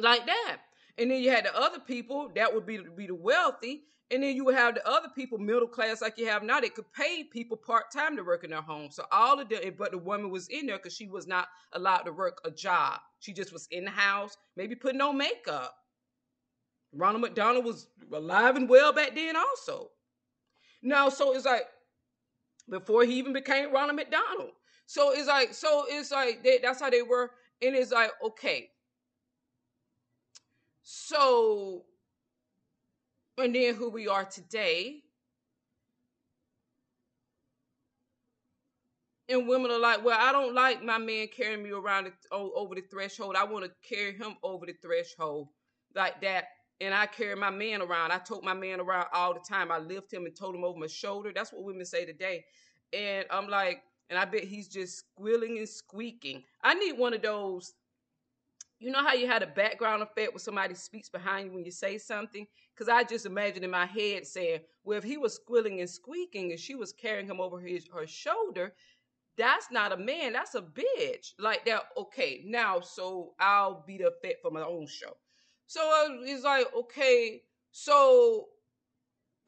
Like 0.00 0.26
that. 0.26 0.56
And 0.98 1.08
then 1.08 1.22
you 1.22 1.30
had 1.30 1.44
the 1.44 1.56
other 1.56 1.78
people 1.78 2.32
that 2.34 2.52
would 2.52 2.66
be, 2.66 2.80
be 2.96 3.06
the 3.06 3.14
wealthy. 3.14 3.84
And 4.10 4.24
then 4.24 4.34
you 4.34 4.44
would 4.44 4.56
have 4.56 4.74
the 4.74 4.88
other 4.88 5.10
people, 5.14 5.38
middle 5.38 5.68
class, 5.68 6.02
like 6.02 6.18
you 6.18 6.26
have 6.26 6.42
now, 6.42 6.58
that 6.58 6.74
could 6.74 6.92
pay 6.92 7.22
people 7.22 7.56
part 7.56 7.92
time 7.92 8.16
to 8.16 8.24
work 8.24 8.42
in 8.42 8.50
their 8.50 8.62
home. 8.62 8.90
So 8.90 9.04
all 9.12 9.38
of 9.38 9.48
the, 9.48 9.72
but 9.78 9.92
the 9.92 9.98
woman 9.98 10.28
was 10.28 10.48
in 10.48 10.66
there 10.66 10.78
because 10.78 10.96
she 10.96 11.06
was 11.06 11.28
not 11.28 11.46
allowed 11.72 12.02
to 12.02 12.12
work 12.12 12.40
a 12.44 12.50
job. 12.50 12.98
She 13.20 13.32
just 13.32 13.52
was 13.52 13.68
in 13.70 13.84
the 13.84 13.92
house, 13.92 14.36
maybe 14.56 14.74
putting 14.74 15.00
on 15.00 15.16
makeup 15.16 15.76
Ronald 16.96 17.22
McDonald 17.22 17.64
was 17.64 17.88
alive 18.12 18.56
and 18.56 18.68
well 18.68 18.92
back 18.92 19.14
then, 19.14 19.36
also. 19.36 19.90
Now, 20.82 21.08
so 21.08 21.34
it's 21.34 21.44
like 21.44 21.66
before 22.68 23.04
he 23.04 23.14
even 23.14 23.32
became 23.32 23.72
Ronald 23.72 23.96
McDonald. 23.96 24.50
So 24.86 25.12
it's 25.12 25.28
like, 25.28 25.52
so 25.52 25.84
it's 25.88 26.10
like 26.10 26.42
they, 26.42 26.58
that's 26.62 26.80
how 26.80 26.90
they 26.90 27.02
were, 27.02 27.30
and 27.62 27.74
it's 27.74 27.92
like, 27.92 28.10
okay. 28.24 28.70
So, 30.82 31.84
and 33.38 33.54
then 33.54 33.74
who 33.74 33.90
we 33.90 34.08
are 34.08 34.24
today. 34.24 35.02
And 39.28 39.48
women 39.48 39.72
are 39.72 39.80
like, 39.80 40.04
well, 40.04 40.16
I 40.20 40.30
don't 40.30 40.54
like 40.54 40.84
my 40.84 40.98
man 40.98 41.26
carrying 41.36 41.64
me 41.64 41.70
around 41.70 42.04
the, 42.04 42.12
over 42.36 42.76
the 42.76 42.82
threshold. 42.82 43.34
I 43.34 43.42
want 43.42 43.64
to 43.64 43.72
carry 43.82 44.16
him 44.16 44.36
over 44.44 44.66
the 44.66 44.74
threshold 44.80 45.48
like 45.96 46.20
that 46.20 46.44
and 46.80 46.94
I 46.94 47.06
carry 47.06 47.34
my 47.34 47.50
man 47.50 47.82
around. 47.82 48.12
I 48.12 48.18
tote 48.18 48.44
my 48.44 48.54
man 48.54 48.80
around 48.80 49.06
all 49.12 49.32
the 49.32 49.40
time. 49.40 49.72
I 49.72 49.78
lift 49.78 50.12
him 50.12 50.26
and 50.26 50.36
tote 50.36 50.54
him 50.54 50.64
over 50.64 50.78
my 50.78 50.86
shoulder. 50.86 51.32
That's 51.34 51.52
what 51.52 51.64
women 51.64 51.86
say 51.86 52.04
today. 52.04 52.44
And 52.92 53.26
I'm 53.30 53.48
like, 53.48 53.82
and 54.10 54.18
I 54.18 54.24
bet 54.24 54.44
he's 54.44 54.68
just 54.68 54.98
squealing 54.98 55.58
and 55.58 55.68
squeaking. 55.68 56.44
I 56.62 56.74
need 56.74 56.92
one 56.92 57.14
of 57.14 57.22
those. 57.22 57.74
You 58.78 58.90
know 58.90 59.02
how 59.02 59.14
you 59.14 59.26
had 59.26 59.42
a 59.42 59.46
background 59.46 60.02
effect 60.02 60.32
when 60.32 60.38
somebody 60.38 60.74
speaks 60.74 61.08
behind 61.08 61.46
you 61.46 61.54
when 61.54 61.64
you 61.64 61.70
say 61.70 61.96
something? 61.96 62.46
Because 62.74 62.90
I 62.90 63.04
just 63.04 63.24
imagine 63.24 63.64
in 63.64 63.70
my 63.70 63.86
head 63.86 64.26
saying, 64.26 64.60
well, 64.84 64.98
if 64.98 65.04
he 65.04 65.16
was 65.16 65.34
squealing 65.34 65.80
and 65.80 65.88
squeaking 65.88 66.50
and 66.50 66.60
she 66.60 66.74
was 66.74 66.92
carrying 66.92 67.26
him 67.26 67.40
over 67.40 67.58
his 67.58 67.88
her 67.92 68.06
shoulder, 68.06 68.74
that's 69.38 69.70
not 69.70 69.92
a 69.92 69.96
man, 69.96 70.34
that's 70.34 70.54
a 70.54 70.62
bitch. 70.62 71.32
Like 71.38 71.64
that, 71.64 71.84
okay, 71.96 72.42
now 72.44 72.80
so 72.80 73.32
I'll 73.40 73.82
be 73.86 73.96
the 73.96 74.08
effect 74.08 74.42
for 74.42 74.50
my 74.50 74.62
own 74.62 74.86
show. 74.86 75.16
So 75.66 75.80
it's 76.22 76.44
like, 76.44 76.66
okay, 76.74 77.42
so, 77.72 78.46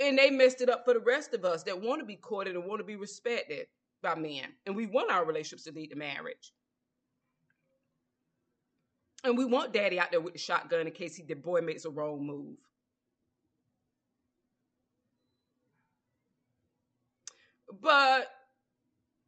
and 0.00 0.18
they 0.18 0.30
messed 0.30 0.60
it 0.60 0.68
up 0.68 0.84
for 0.84 0.94
the 0.94 1.00
rest 1.00 1.32
of 1.32 1.44
us 1.44 1.62
that 1.64 1.80
want 1.80 2.00
to 2.00 2.06
be 2.06 2.16
courted 2.16 2.56
and 2.56 2.64
want 2.64 2.80
to 2.80 2.84
be 2.84 2.96
respected 2.96 3.66
by 4.02 4.14
men. 4.14 4.46
And 4.66 4.74
we 4.74 4.86
want 4.86 5.10
our 5.10 5.24
relationships 5.24 5.64
to 5.64 5.72
lead 5.72 5.90
to 5.90 5.96
marriage. 5.96 6.52
And 9.24 9.36
we 9.36 9.44
want 9.44 9.72
daddy 9.72 9.98
out 9.98 10.10
there 10.10 10.20
with 10.20 10.32
the 10.32 10.38
shotgun 10.38 10.86
in 10.86 10.92
case 10.92 11.16
he, 11.16 11.22
the 11.22 11.34
boy 11.34 11.60
makes 11.60 11.84
a 11.84 11.90
wrong 11.90 12.24
move. 12.24 12.56
But, 17.80 18.28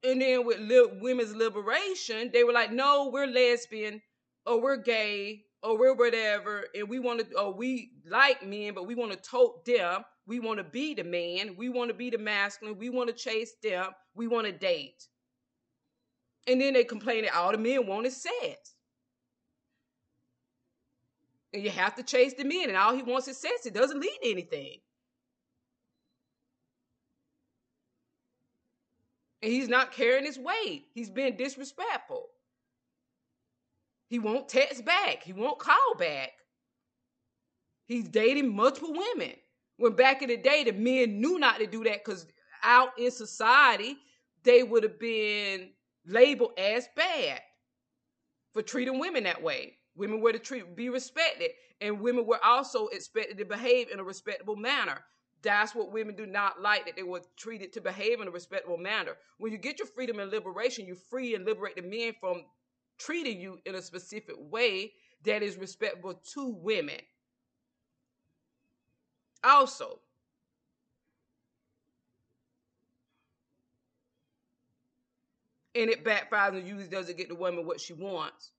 and 0.02 0.20
then 0.20 0.46
with 0.46 0.58
li- 0.60 0.98
women's 1.00 1.34
liberation, 1.34 2.30
they 2.32 2.44
were 2.44 2.52
like, 2.52 2.72
no, 2.72 3.10
we're 3.12 3.26
lesbian 3.26 4.00
or 4.46 4.60
we're 4.60 4.76
gay 4.76 5.44
or 5.62 5.94
whatever, 5.94 6.64
and 6.74 6.88
we 6.88 6.98
want 6.98 7.20
to, 7.20 7.36
or 7.36 7.46
oh, 7.46 7.50
we 7.50 7.92
like 8.08 8.46
men, 8.46 8.72
but 8.74 8.86
we 8.86 8.94
want 8.94 9.12
to 9.12 9.18
tote 9.18 9.64
them. 9.64 10.04
We 10.26 10.40
want 10.40 10.58
to 10.58 10.64
be 10.64 10.94
the 10.94 11.04
man. 11.04 11.56
We 11.56 11.68
want 11.68 11.90
to 11.90 11.94
be 11.94 12.10
the 12.10 12.18
masculine. 12.18 12.78
We 12.78 12.88
want 12.88 13.08
to 13.08 13.14
chase 13.14 13.52
them. 13.62 13.86
We 14.14 14.26
want 14.26 14.46
to 14.46 14.52
date. 14.52 15.06
And 16.46 16.60
then 16.60 16.72
they 16.72 16.84
complain 16.84 17.24
that 17.24 17.34
all 17.34 17.52
the 17.52 17.58
men 17.58 17.86
want 17.86 18.06
is 18.06 18.22
sex. 18.22 18.74
And 21.52 21.62
you 21.62 21.70
have 21.70 21.96
to 21.96 22.02
chase 22.02 22.34
the 22.34 22.44
men, 22.44 22.68
and 22.68 22.76
all 22.76 22.94
he 22.94 23.02
wants 23.02 23.28
is 23.28 23.36
sex. 23.36 23.66
It 23.66 23.74
doesn't 23.74 24.00
lead 24.00 24.18
to 24.22 24.30
anything. 24.30 24.78
And 29.42 29.52
he's 29.52 29.68
not 29.68 29.92
carrying 29.92 30.24
his 30.24 30.38
weight. 30.38 30.84
He's 30.94 31.10
being 31.10 31.36
disrespectful. 31.36 32.28
He 34.10 34.18
won't 34.18 34.48
text 34.48 34.84
back. 34.84 35.22
He 35.22 35.32
won't 35.32 35.60
call 35.60 35.94
back. 35.96 36.32
He's 37.86 38.08
dating 38.08 38.54
multiple 38.54 38.92
women. 38.92 39.34
When 39.76 39.94
back 39.94 40.20
in 40.20 40.28
the 40.28 40.36
day, 40.36 40.64
the 40.64 40.72
men 40.72 41.20
knew 41.20 41.38
not 41.38 41.58
to 41.58 41.66
do 41.66 41.84
that 41.84 42.04
because 42.04 42.26
out 42.64 42.90
in 42.98 43.12
society, 43.12 43.96
they 44.42 44.64
would 44.64 44.82
have 44.82 44.98
been 44.98 45.70
labeled 46.04 46.52
as 46.58 46.88
bad 46.96 47.40
for 48.52 48.62
treating 48.62 48.98
women 48.98 49.24
that 49.24 49.42
way. 49.42 49.76
Women 49.94 50.20
were 50.20 50.32
to 50.32 50.38
treat, 50.40 50.74
be 50.74 50.88
respected, 50.88 51.52
and 51.80 52.00
women 52.00 52.26
were 52.26 52.44
also 52.44 52.88
expected 52.88 53.38
to 53.38 53.44
behave 53.44 53.90
in 53.90 54.00
a 54.00 54.04
respectable 54.04 54.56
manner. 54.56 55.04
That's 55.42 55.74
what 55.74 55.92
women 55.92 56.16
do 56.16 56.26
not 56.26 56.60
like, 56.60 56.84
that 56.86 56.96
they 56.96 57.02
were 57.02 57.22
treated 57.36 57.72
to 57.74 57.80
behave 57.80 58.20
in 58.20 58.28
a 58.28 58.32
respectable 58.32 58.76
manner. 58.76 59.12
When 59.38 59.52
you 59.52 59.58
get 59.58 59.78
your 59.78 59.88
freedom 59.88 60.18
and 60.18 60.30
liberation, 60.30 60.86
you 60.86 60.96
free 60.96 61.34
and 61.34 61.44
liberate 61.44 61.76
the 61.76 61.82
men 61.82 62.14
from 62.20 62.44
treating 63.00 63.40
you 63.40 63.58
in 63.64 63.74
a 63.74 63.82
specific 63.82 64.36
way 64.38 64.92
that 65.24 65.42
is 65.42 65.56
respectful 65.56 66.14
to 66.34 66.48
women. 66.48 67.00
Also, 69.42 70.00
and 75.74 75.90
it 75.90 76.04
backfires 76.04 76.56
and 76.56 76.66
usually 76.66 76.88
doesn't 76.88 77.16
get 77.16 77.28
the 77.28 77.34
woman 77.34 77.66
what 77.66 77.80
she 77.80 77.92
wants. 77.92 78.52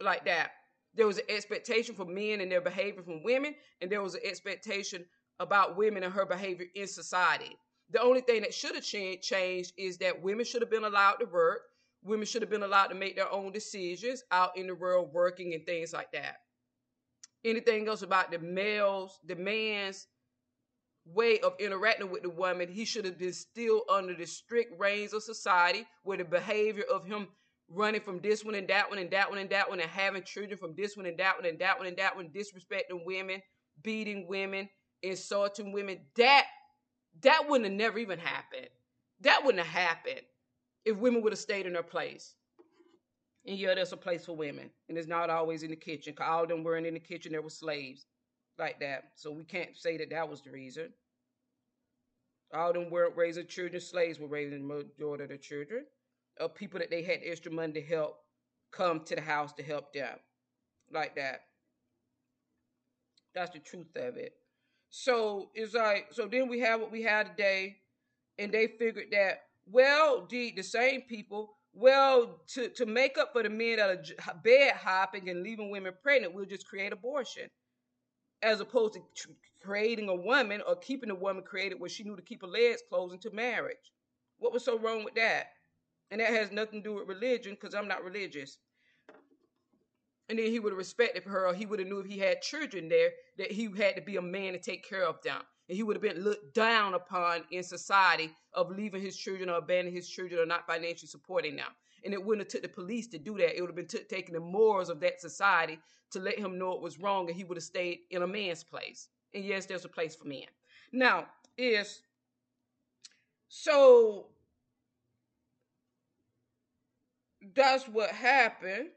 Like 0.00 0.24
that. 0.24 0.50
There 0.94 1.06
was 1.06 1.18
an 1.18 1.24
expectation 1.28 1.94
for 1.94 2.06
men 2.06 2.40
and 2.40 2.50
their 2.50 2.60
behavior 2.60 3.02
from 3.02 3.22
women, 3.22 3.54
and 3.80 3.90
there 3.90 4.02
was 4.02 4.14
an 4.14 4.22
expectation 4.24 5.04
about 5.38 5.76
women 5.76 6.02
and 6.02 6.12
her 6.12 6.24
behavior 6.24 6.66
in 6.74 6.86
society. 6.86 7.56
The 7.90 8.02
only 8.02 8.20
thing 8.20 8.42
that 8.42 8.54
should 8.54 8.74
have 8.74 8.84
changed 8.84 9.72
is 9.76 9.98
that 9.98 10.22
women 10.22 10.44
should 10.44 10.62
have 10.62 10.70
been 10.70 10.84
allowed 10.84 11.16
to 11.16 11.26
work. 11.26 11.62
women 12.02 12.26
should 12.26 12.42
have 12.42 12.50
been 12.50 12.62
allowed 12.62 12.88
to 12.88 12.94
make 12.94 13.16
their 13.16 13.30
own 13.32 13.52
decisions 13.52 14.22
out 14.30 14.56
in 14.56 14.66
the 14.66 14.74
world 14.74 15.12
working 15.12 15.54
and 15.54 15.66
things 15.66 15.92
like 15.92 16.12
that. 16.12 16.36
Anything 17.44 17.88
else 17.88 18.02
about 18.02 18.30
the 18.30 18.38
males, 18.38 19.18
the 19.24 19.36
man's 19.36 20.06
way 21.04 21.38
of 21.40 21.54
interacting 21.58 22.10
with 22.10 22.22
the 22.22 22.30
woman, 22.30 22.68
he 22.68 22.84
should 22.84 23.04
have 23.04 23.18
been 23.18 23.32
still 23.32 23.82
under 23.90 24.14
the 24.14 24.26
strict 24.26 24.78
reins 24.78 25.12
of 25.12 25.22
society 25.22 25.86
where 26.02 26.18
the 26.18 26.24
behavior 26.24 26.84
of 26.92 27.04
him 27.06 27.28
running 27.68 28.00
from 28.00 28.20
this 28.20 28.44
one 28.44 28.54
and 28.54 28.68
that 28.68 28.88
one 28.88 28.98
and 28.98 29.10
that 29.10 29.28
one 29.28 29.38
and 29.38 29.50
that 29.50 29.68
one 29.68 29.80
and 29.80 29.90
having 29.90 30.22
children 30.22 30.58
from 30.58 30.74
this 30.76 30.96
one 30.96 31.06
and 31.06 31.18
that 31.18 31.36
one 31.36 31.46
and 31.46 31.58
that 31.58 31.78
one 31.78 31.86
and 31.86 31.96
that 31.96 32.14
one, 32.16 32.28
disrespecting 32.30 33.04
women, 33.04 33.42
beating 33.82 34.26
women, 34.28 34.68
insulting 35.02 35.72
women, 35.72 35.98
that 36.16 36.46
that 37.22 37.48
wouldn't 37.48 37.70
have 37.70 37.78
never 37.78 37.98
even 37.98 38.18
happened. 38.18 38.68
That 39.20 39.44
wouldn't 39.44 39.64
have 39.64 39.88
happened 39.88 40.22
if 40.84 40.96
women 40.96 41.22
would 41.22 41.32
have 41.32 41.38
stayed 41.38 41.66
in 41.66 41.72
their 41.72 41.82
place. 41.82 42.34
And 43.46 43.56
yeah, 43.56 43.74
there's 43.74 43.92
a 43.92 43.96
place 43.96 44.24
for 44.26 44.36
women, 44.36 44.70
and 44.88 44.98
it's 44.98 45.06
not 45.06 45.30
always 45.30 45.62
in 45.62 45.70
the 45.70 45.76
kitchen. 45.76 46.14
Cause 46.14 46.26
all 46.28 46.46
them 46.46 46.64
weren't 46.64 46.86
in 46.86 46.94
the 46.94 47.00
kitchen; 47.00 47.32
there 47.32 47.42
were 47.42 47.50
slaves 47.50 48.06
like 48.58 48.80
that. 48.80 49.10
So 49.14 49.30
we 49.30 49.44
can't 49.44 49.76
say 49.76 49.96
that 49.98 50.10
that 50.10 50.28
was 50.28 50.42
the 50.42 50.50
reason. 50.50 50.92
All 52.52 52.72
them 52.72 52.90
weren't 52.90 53.16
raising 53.16 53.46
children; 53.46 53.80
slaves 53.80 54.18
were 54.18 54.26
raising 54.26 54.66
the 54.66 54.74
majority 54.74 55.24
of 55.24 55.30
the 55.30 55.38
children. 55.38 55.86
Of 56.38 56.54
people 56.54 56.80
that 56.80 56.90
they 56.90 57.02
had 57.02 57.20
extra 57.24 57.52
money 57.52 57.72
to 57.74 57.82
help 57.82 58.18
come 58.72 59.00
to 59.04 59.14
the 59.14 59.22
house 59.22 59.52
to 59.54 59.62
help 59.62 59.92
them, 59.92 60.18
like 60.92 61.14
that. 61.16 61.42
That's 63.34 63.52
the 63.52 63.60
truth 63.60 63.94
of 63.96 64.16
it. 64.16 64.34
So 64.90 65.50
it's 65.54 65.74
like, 65.74 66.08
so 66.12 66.26
then 66.26 66.48
we 66.48 66.60
have 66.60 66.80
what 66.80 66.92
we 66.92 67.02
had 67.02 67.26
today, 67.26 67.76
and 68.38 68.52
they 68.52 68.66
figured 68.66 69.08
that, 69.12 69.42
well, 69.70 70.26
the, 70.28 70.52
the 70.56 70.62
same 70.62 71.02
people, 71.02 71.56
well, 71.74 72.40
to, 72.54 72.68
to 72.70 72.86
make 72.86 73.18
up 73.18 73.32
for 73.32 73.42
the 73.42 73.50
men 73.50 73.76
that 73.76 73.90
are 73.90 74.34
bed 74.42 74.74
hopping 74.74 75.28
and 75.28 75.42
leaving 75.42 75.70
women 75.70 75.92
pregnant, 76.02 76.34
we'll 76.34 76.44
just 76.44 76.66
create 76.66 76.92
abortion. 76.92 77.50
As 78.42 78.60
opposed 78.60 78.94
to 78.94 79.00
tr- 79.14 79.30
creating 79.62 80.08
a 80.08 80.14
woman 80.14 80.62
or 80.66 80.76
keeping 80.76 81.10
a 81.10 81.14
woman 81.14 81.42
created 81.42 81.80
where 81.80 81.90
she 81.90 82.04
knew 82.04 82.16
to 82.16 82.22
keep 82.22 82.42
her 82.42 82.48
legs 82.48 82.82
closed 82.88 83.14
into 83.14 83.30
marriage. 83.34 83.92
What 84.38 84.52
was 84.52 84.64
so 84.64 84.78
wrong 84.78 85.04
with 85.04 85.14
that? 85.14 85.48
And 86.10 86.20
that 86.20 86.30
has 86.30 86.52
nothing 86.52 86.82
to 86.82 86.88
do 86.88 86.94
with 86.94 87.08
religion 87.08 87.56
because 87.58 87.74
I'm 87.74 87.88
not 87.88 88.04
religious 88.04 88.58
and 90.28 90.38
then 90.38 90.46
he 90.46 90.58
would 90.58 90.72
have 90.72 90.78
respected 90.78 91.24
her 91.24 91.46
or 91.48 91.54
he 91.54 91.66
would 91.66 91.78
have 91.78 91.88
knew 91.88 92.00
if 92.00 92.06
he 92.06 92.18
had 92.18 92.42
children 92.42 92.88
there 92.88 93.10
that 93.38 93.52
he 93.52 93.64
had 93.76 93.96
to 93.96 94.02
be 94.02 94.16
a 94.16 94.22
man 94.22 94.52
to 94.52 94.58
take 94.58 94.88
care 94.88 95.04
of 95.04 95.22
them. 95.22 95.40
And 95.68 95.76
he 95.76 95.82
would 95.82 95.96
have 95.96 96.02
been 96.02 96.22
looked 96.22 96.54
down 96.54 96.94
upon 96.94 97.42
in 97.50 97.62
society 97.62 98.30
of 98.52 98.70
leaving 98.70 99.02
his 99.02 99.16
children 99.16 99.48
or 99.48 99.58
abandoning 99.58 99.94
his 99.94 100.08
children 100.08 100.40
or 100.40 100.46
not 100.46 100.66
financially 100.66 101.08
supporting 101.08 101.56
them. 101.56 101.68
And 102.04 102.12
it 102.12 102.24
wouldn't 102.24 102.46
have 102.46 102.52
took 102.52 102.62
the 102.62 102.68
police 102.68 103.08
to 103.08 103.18
do 103.18 103.36
that. 103.38 103.56
It 103.56 103.60
would 103.60 103.70
have 103.70 103.76
been 103.76 103.86
t- 103.86 103.98
taking 104.08 104.34
the 104.34 104.40
morals 104.40 104.90
of 104.90 105.00
that 105.00 105.20
society 105.20 105.78
to 106.12 106.20
let 106.20 106.38
him 106.38 106.58
know 106.58 106.72
it 106.72 106.82
was 106.82 106.98
wrong 106.98 107.28
and 107.28 107.36
he 107.36 107.44
would 107.44 107.56
have 107.56 107.64
stayed 107.64 108.00
in 108.10 108.22
a 108.22 108.26
man's 108.26 108.64
place. 108.64 109.08
And 109.34 109.44
yes 109.44 109.66
there's 109.66 109.84
a 109.84 109.88
place 109.88 110.14
for 110.14 110.26
men. 110.26 110.46
Now 110.92 111.26
is 111.58 112.00
so 113.48 114.26
that's 117.54 117.88
what 117.88 118.10
happened 118.10 118.88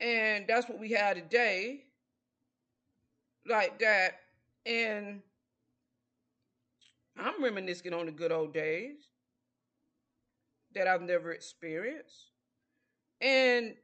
and 0.00 0.46
that's 0.46 0.68
what 0.68 0.78
we 0.78 0.90
had 0.90 1.16
today. 1.16 1.84
Like 3.48 3.78
that. 3.78 4.20
And 4.64 5.22
I'm 7.16 7.42
reminiscing 7.42 7.94
on 7.94 8.06
the 8.06 8.12
good 8.12 8.32
old 8.32 8.52
days 8.52 8.96
that 10.74 10.86
I've 10.86 11.02
never 11.02 11.32
experienced. 11.32 12.30
And 13.20 13.74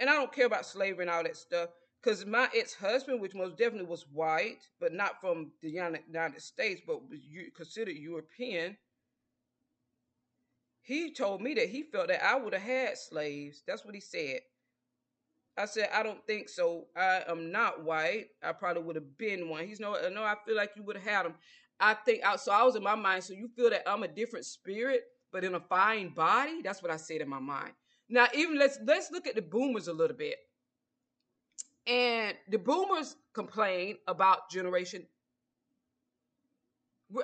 and 0.00 0.10
I 0.10 0.14
don't 0.14 0.32
care 0.32 0.46
about 0.46 0.66
slavery 0.66 1.04
and 1.04 1.10
all 1.10 1.22
that 1.22 1.36
stuff 1.36 1.68
because 2.02 2.26
my 2.26 2.48
ex-husband, 2.56 3.20
which 3.20 3.34
most 3.34 3.56
definitely 3.56 3.86
was 3.86 4.06
white, 4.12 4.66
but 4.80 4.92
not 4.92 5.20
from 5.20 5.52
the 5.62 5.70
United 5.70 6.42
States, 6.42 6.80
but 6.84 7.08
was 7.08 7.20
considered 7.54 7.94
European, 7.94 8.76
he 10.82 11.12
told 11.12 11.40
me 11.40 11.54
that 11.54 11.68
he 11.68 11.84
felt 11.84 12.08
that 12.08 12.24
I 12.24 12.36
would 12.36 12.52
have 12.52 12.62
had 12.62 12.98
slaves. 12.98 13.62
That's 13.66 13.84
what 13.84 13.94
he 13.94 14.00
said. 14.00 14.40
I 15.56 15.66
said, 15.66 15.90
I 15.94 16.02
don't 16.02 16.26
think 16.26 16.48
so. 16.48 16.86
I 16.96 17.22
am 17.28 17.52
not 17.52 17.84
white. 17.84 18.26
I 18.42 18.52
probably 18.52 18.82
would 18.82 18.96
have 18.96 19.16
been 19.18 19.48
one. 19.48 19.66
He's 19.66 19.80
no, 19.80 19.94
uh, 19.94 20.08
no, 20.08 20.24
I 20.24 20.34
feel 20.44 20.56
like 20.56 20.72
you 20.76 20.82
would 20.82 20.96
have 20.96 21.04
had 21.04 21.26
them. 21.26 21.34
I 21.78 21.94
think, 21.94 22.24
I, 22.24 22.36
so 22.36 22.52
I 22.52 22.62
was 22.62 22.74
in 22.74 22.82
my 22.82 22.94
mind, 22.94 23.22
so 23.22 23.32
you 23.32 23.48
feel 23.48 23.70
that 23.70 23.88
I'm 23.88 24.02
a 24.02 24.08
different 24.08 24.44
spirit, 24.44 25.02
but 25.30 25.44
in 25.44 25.54
a 25.54 25.60
fine 25.60 26.14
body? 26.14 26.62
That's 26.62 26.82
what 26.82 26.90
I 26.90 26.96
said 26.96 27.20
in 27.20 27.28
my 27.28 27.38
mind. 27.38 27.72
Now, 28.08 28.26
even 28.34 28.58
let's 28.58 28.78
let's 28.84 29.10
look 29.10 29.26
at 29.26 29.34
the 29.34 29.42
boomers 29.42 29.88
a 29.88 29.92
little 29.92 30.16
bit. 30.16 30.36
And 31.86 32.36
the 32.48 32.58
boomers 32.58 33.16
complain 33.32 33.96
about 34.06 34.50
generation. 34.50 35.06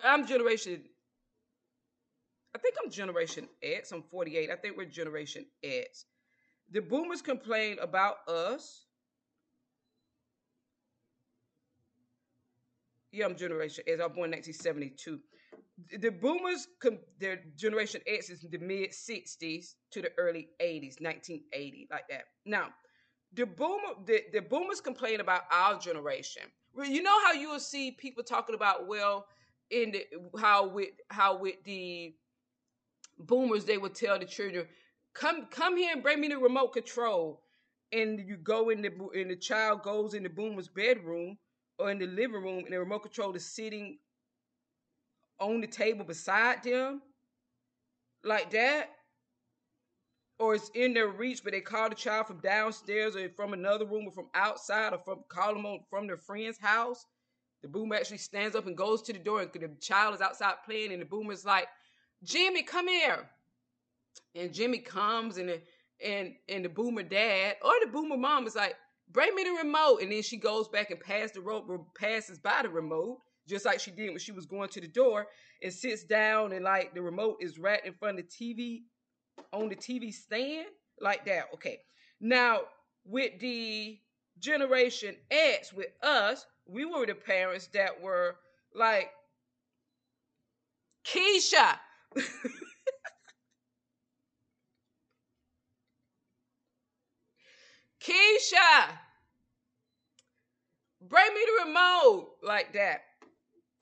I'm 0.05 0.27
generation 0.27 0.83
I 2.55 2.59
think 2.59 2.75
I'm 2.83 2.91
Generation 2.91 3.49
X. 3.63 3.93
I'm 3.93 4.03
48. 4.03 4.51
I 4.51 4.57
think 4.57 4.77
we're 4.77 4.87
Generation 4.87 5.45
X. 5.63 6.07
The 6.71 6.81
boomers 6.81 7.23
complain 7.23 7.79
about 7.81 8.17
us. 8.29 8.85
Yeah, 13.13 13.27
I'm 13.27 13.37
Generation 13.37 13.85
X. 13.87 14.01
I 14.01 14.07
was 14.07 14.15
born 14.15 14.33
in 14.33 14.39
1972. 14.39 15.21
The 16.01 16.11
boomers, 16.11 16.69
their 17.19 17.41
Generation 17.57 18.01
X 18.07 18.31
is 18.31 18.41
the 18.41 18.59
mid 18.59 18.91
60s 18.91 19.75
to 19.93 20.03
the 20.03 20.11
early 20.19 20.49
80s, 20.61 21.01
1980, 21.01 21.89
like 21.91 22.09
that. 22.11 22.25
Now, 22.45 22.69
the 23.35 23.47
boomer, 23.47 23.95
the, 24.05 24.23
the 24.33 24.41
boomers 24.41 24.81
complain 24.81 25.21
about 25.21 25.43
our 25.53 25.79
generation. 25.79 26.43
You 26.77 27.03
know 27.03 27.25
how 27.25 27.33
you 27.33 27.51
will 27.51 27.61
see 27.61 27.93
people 27.93 28.23
talking 28.23 28.55
about, 28.55 28.87
well, 28.87 29.27
in 29.71 29.93
the 29.93 30.05
how 30.39 30.67
with 30.67 30.91
how 31.11 31.37
with 31.39 31.57
the 31.65 32.15
boomers 33.19 33.65
they 33.65 33.79
would 33.79 33.95
tell 33.95 34.19
the 34.19 34.25
children, 34.25 34.69
"Come, 35.15 35.47
come 35.47 35.77
here 35.77 35.93
and 35.93 36.03
bring 36.03 36.21
me 36.21 36.29
the 36.29 36.39
remote 36.39 36.73
control." 36.73 37.43
And 37.91 38.21
you 38.21 38.37
go 38.37 38.69
in 38.69 38.83
the 38.83 38.91
and 39.15 39.31
the 39.31 39.37
child 39.37 39.83
goes 39.83 40.15
in 40.15 40.23
the 40.23 40.29
boomer's 40.29 40.69
bedroom 40.69 41.39
or 41.79 41.91
in 41.91 41.99
the 41.99 42.07
living 42.07 42.43
room, 42.43 42.65
and 42.65 42.73
the 42.73 42.79
remote 42.79 43.03
control 43.03 43.35
is 43.35 43.47
sitting 43.47 43.99
on 45.41 45.61
the 45.61 45.67
table 45.67 46.05
beside 46.05 46.63
them, 46.63 47.01
like 48.25 48.51
that. 48.51 48.91
Or 50.41 50.55
it's 50.55 50.71
in 50.75 50.95
their 50.95 51.09
reach, 51.09 51.43
but 51.43 51.53
they 51.53 51.61
call 51.61 51.89
the 51.89 51.97
child 51.97 52.29
from 52.29 52.41
downstairs 52.41 53.17
or 53.17 53.29
from 53.31 53.53
another 53.53 53.85
room 53.85 54.07
or 54.07 54.13
from 54.13 54.29
outside 54.35 54.93
or 54.93 54.99
from 54.99 55.25
call 55.29 55.55
them 55.55 55.67
on, 55.67 55.81
from 55.91 56.07
their 56.07 56.17
friend's 56.17 56.59
house. 56.59 57.05
The 57.63 57.69
boomer 57.69 57.97
actually 57.97 58.19
stands 58.19 58.55
up 58.55 58.67
and 58.67 58.77
goes 58.77 59.03
to 59.03 59.13
the 59.13 59.19
door, 59.19 59.41
and 59.41 59.53
the 59.53 59.77
child 59.81 60.15
is 60.15 60.21
outside 60.21 60.55
playing, 60.65 60.93
and 60.93 61.03
the 61.03 61.07
boomer's 61.07 61.45
like, 61.45 61.67
Jimmy, 62.23 62.63
come 62.63 62.89
here. 62.89 63.29
And 64.35 64.53
Jimmy 64.53 64.79
comes 64.79 65.39
and 65.39 65.61
and 66.05 66.35
and 66.49 66.65
the 66.65 66.69
boomer 66.69 67.03
dad 67.03 67.57
or 67.63 67.73
the 67.81 67.91
boomer 67.91 68.17
mom 68.17 68.47
is 68.47 68.57
like, 68.57 68.77
bring 69.11 69.35
me 69.35 69.45
the 69.45 69.51
remote. 69.53 70.03
And 70.03 70.13
then 70.13 70.23
she 70.23 70.37
goes 70.37 70.69
back 70.69 70.91
and 70.91 71.01
passes 71.01 71.33
the 71.33 71.41
rope, 71.41 71.69
passes 71.97 72.39
by 72.39 72.61
the 72.63 72.69
remote, 72.69 73.19
just 73.49 73.65
like 73.65 73.81
she 73.81 73.91
did 73.91 74.11
when 74.11 74.19
she 74.19 74.33
was 74.33 74.47
going 74.47 74.69
to 74.71 74.81
the 74.81 74.89
door, 74.89 75.27
and 75.63 75.73
sits 75.73 76.05
down 76.05 76.53
and 76.53 76.65
like 76.65 76.95
the 76.95 77.03
remote 77.03 77.39
is 77.41 77.59
right 77.59 77.85
in 77.85 77.93
front 77.95 78.19
of 78.19 78.25
the 78.29 78.31
TV 78.55 78.83
on 79.53 79.69
the 79.69 79.77
TV 79.77 80.13
stand, 80.13 80.67
like 81.01 81.25
that. 81.27 81.47
Okay. 81.55 81.81
Now 82.21 82.63
with 83.05 83.39
the 83.41 83.99
generation 84.39 85.17
X, 85.31 85.73
with 85.73 85.89
us, 86.03 86.47
we 86.67 86.85
were 86.85 87.07
the 87.07 87.15
parents 87.15 87.69
that 87.69 88.01
were 88.01 88.37
like, 88.75 89.11
Keisha, 91.07 91.79
Keisha, 98.01 98.99
bring 101.01 101.35
me 101.35 101.41
the 101.47 101.65
remote 101.67 102.31
like 102.43 102.73
that. 102.75 103.01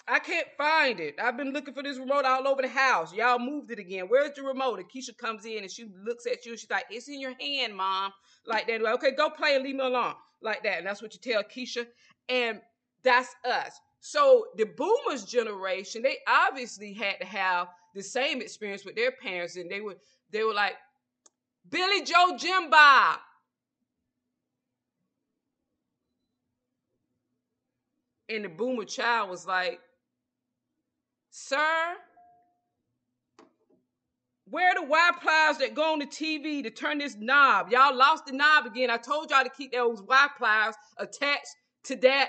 I 0.08 0.20
can't 0.20 0.46
find 0.56 1.00
it. 1.00 1.16
I've 1.20 1.36
been 1.36 1.52
looking 1.52 1.74
for 1.74 1.82
this 1.82 1.98
remote 1.98 2.24
all 2.24 2.46
over 2.46 2.62
the 2.62 2.68
house. 2.68 3.12
Y'all 3.12 3.40
moved 3.40 3.72
it 3.72 3.80
again. 3.80 4.06
Where's 4.08 4.34
the 4.36 4.42
remote? 4.42 4.78
And 4.78 4.88
Keisha 4.88 5.16
comes 5.16 5.44
in 5.44 5.58
and 5.58 5.70
she 5.70 5.86
looks 6.04 6.26
at 6.26 6.46
you. 6.46 6.56
She's 6.56 6.70
like, 6.70 6.84
"It's 6.90 7.08
in 7.08 7.20
your 7.20 7.34
hand, 7.40 7.74
mom." 7.76 8.12
Like 8.46 8.68
that. 8.68 8.82
Like, 8.82 8.94
okay, 8.96 9.10
go 9.12 9.30
play 9.30 9.56
and 9.56 9.64
leave 9.64 9.76
me 9.76 9.84
alone. 9.84 10.14
Like 10.40 10.62
that. 10.62 10.78
And 10.78 10.86
that's 10.86 11.02
what 11.02 11.12
you 11.14 11.20
tell 11.20 11.42
Keisha. 11.42 11.86
And 12.28 12.60
that's 13.02 13.34
us. 13.44 13.72
So 14.00 14.46
the 14.56 14.66
boomers 14.66 15.24
generation, 15.24 16.02
they 16.02 16.18
obviously 16.28 16.92
had 16.92 17.16
to 17.20 17.26
have 17.26 17.68
the 17.96 18.02
same 18.02 18.40
experience 18.42 18.84
with 18.84 18.94
their 18.94 19.10
parents, 19.10 19.56
and 19.56 19.70
they 19.70 19.80
were 19.80 19.96
they 20.30 20.44
were 20.44 20.54
like, 20.54 20.74
Billy 21.70 22.02
Joe 22.04 22.36
Jim 22.38 22.70
Bob. 22.70 23.18
And 28.28 28.44
the 28.44 28.48
boomer 28.48 28.84
child 28.84 29.30
was 29.30 29.46
like, 29.46 29.80
Sir, 31.30 31.96
Where 34.48 34.74
the 34.74 34.82
wire 34.82 35.12
pliers 35.20 35.58
that 35.58 35.74
go 35.74 35.92
on 35.92 35.98
the 35.98 36.06
TV 36.06 36.62
to 36.62 36.70
turn 36.70 36.98
this 36.98 37.16
knob? 37.16 37.70
Y'all 37.70 37.96
lost 37.96 38.26
the 38.26 38.32
knob 38.32 38.66
again. 38.66 38.90
I 38.90 38.96
told 38.96 39.30
y'all 39.30 39.42
to 39.42 39.50
keep 39.50 39.72
those 39.72 40.02
wire 40.02 40.30
pliers 40.38 40.76
attached 40.98 41.48
to 41.84 41.96
that 41.96 42.28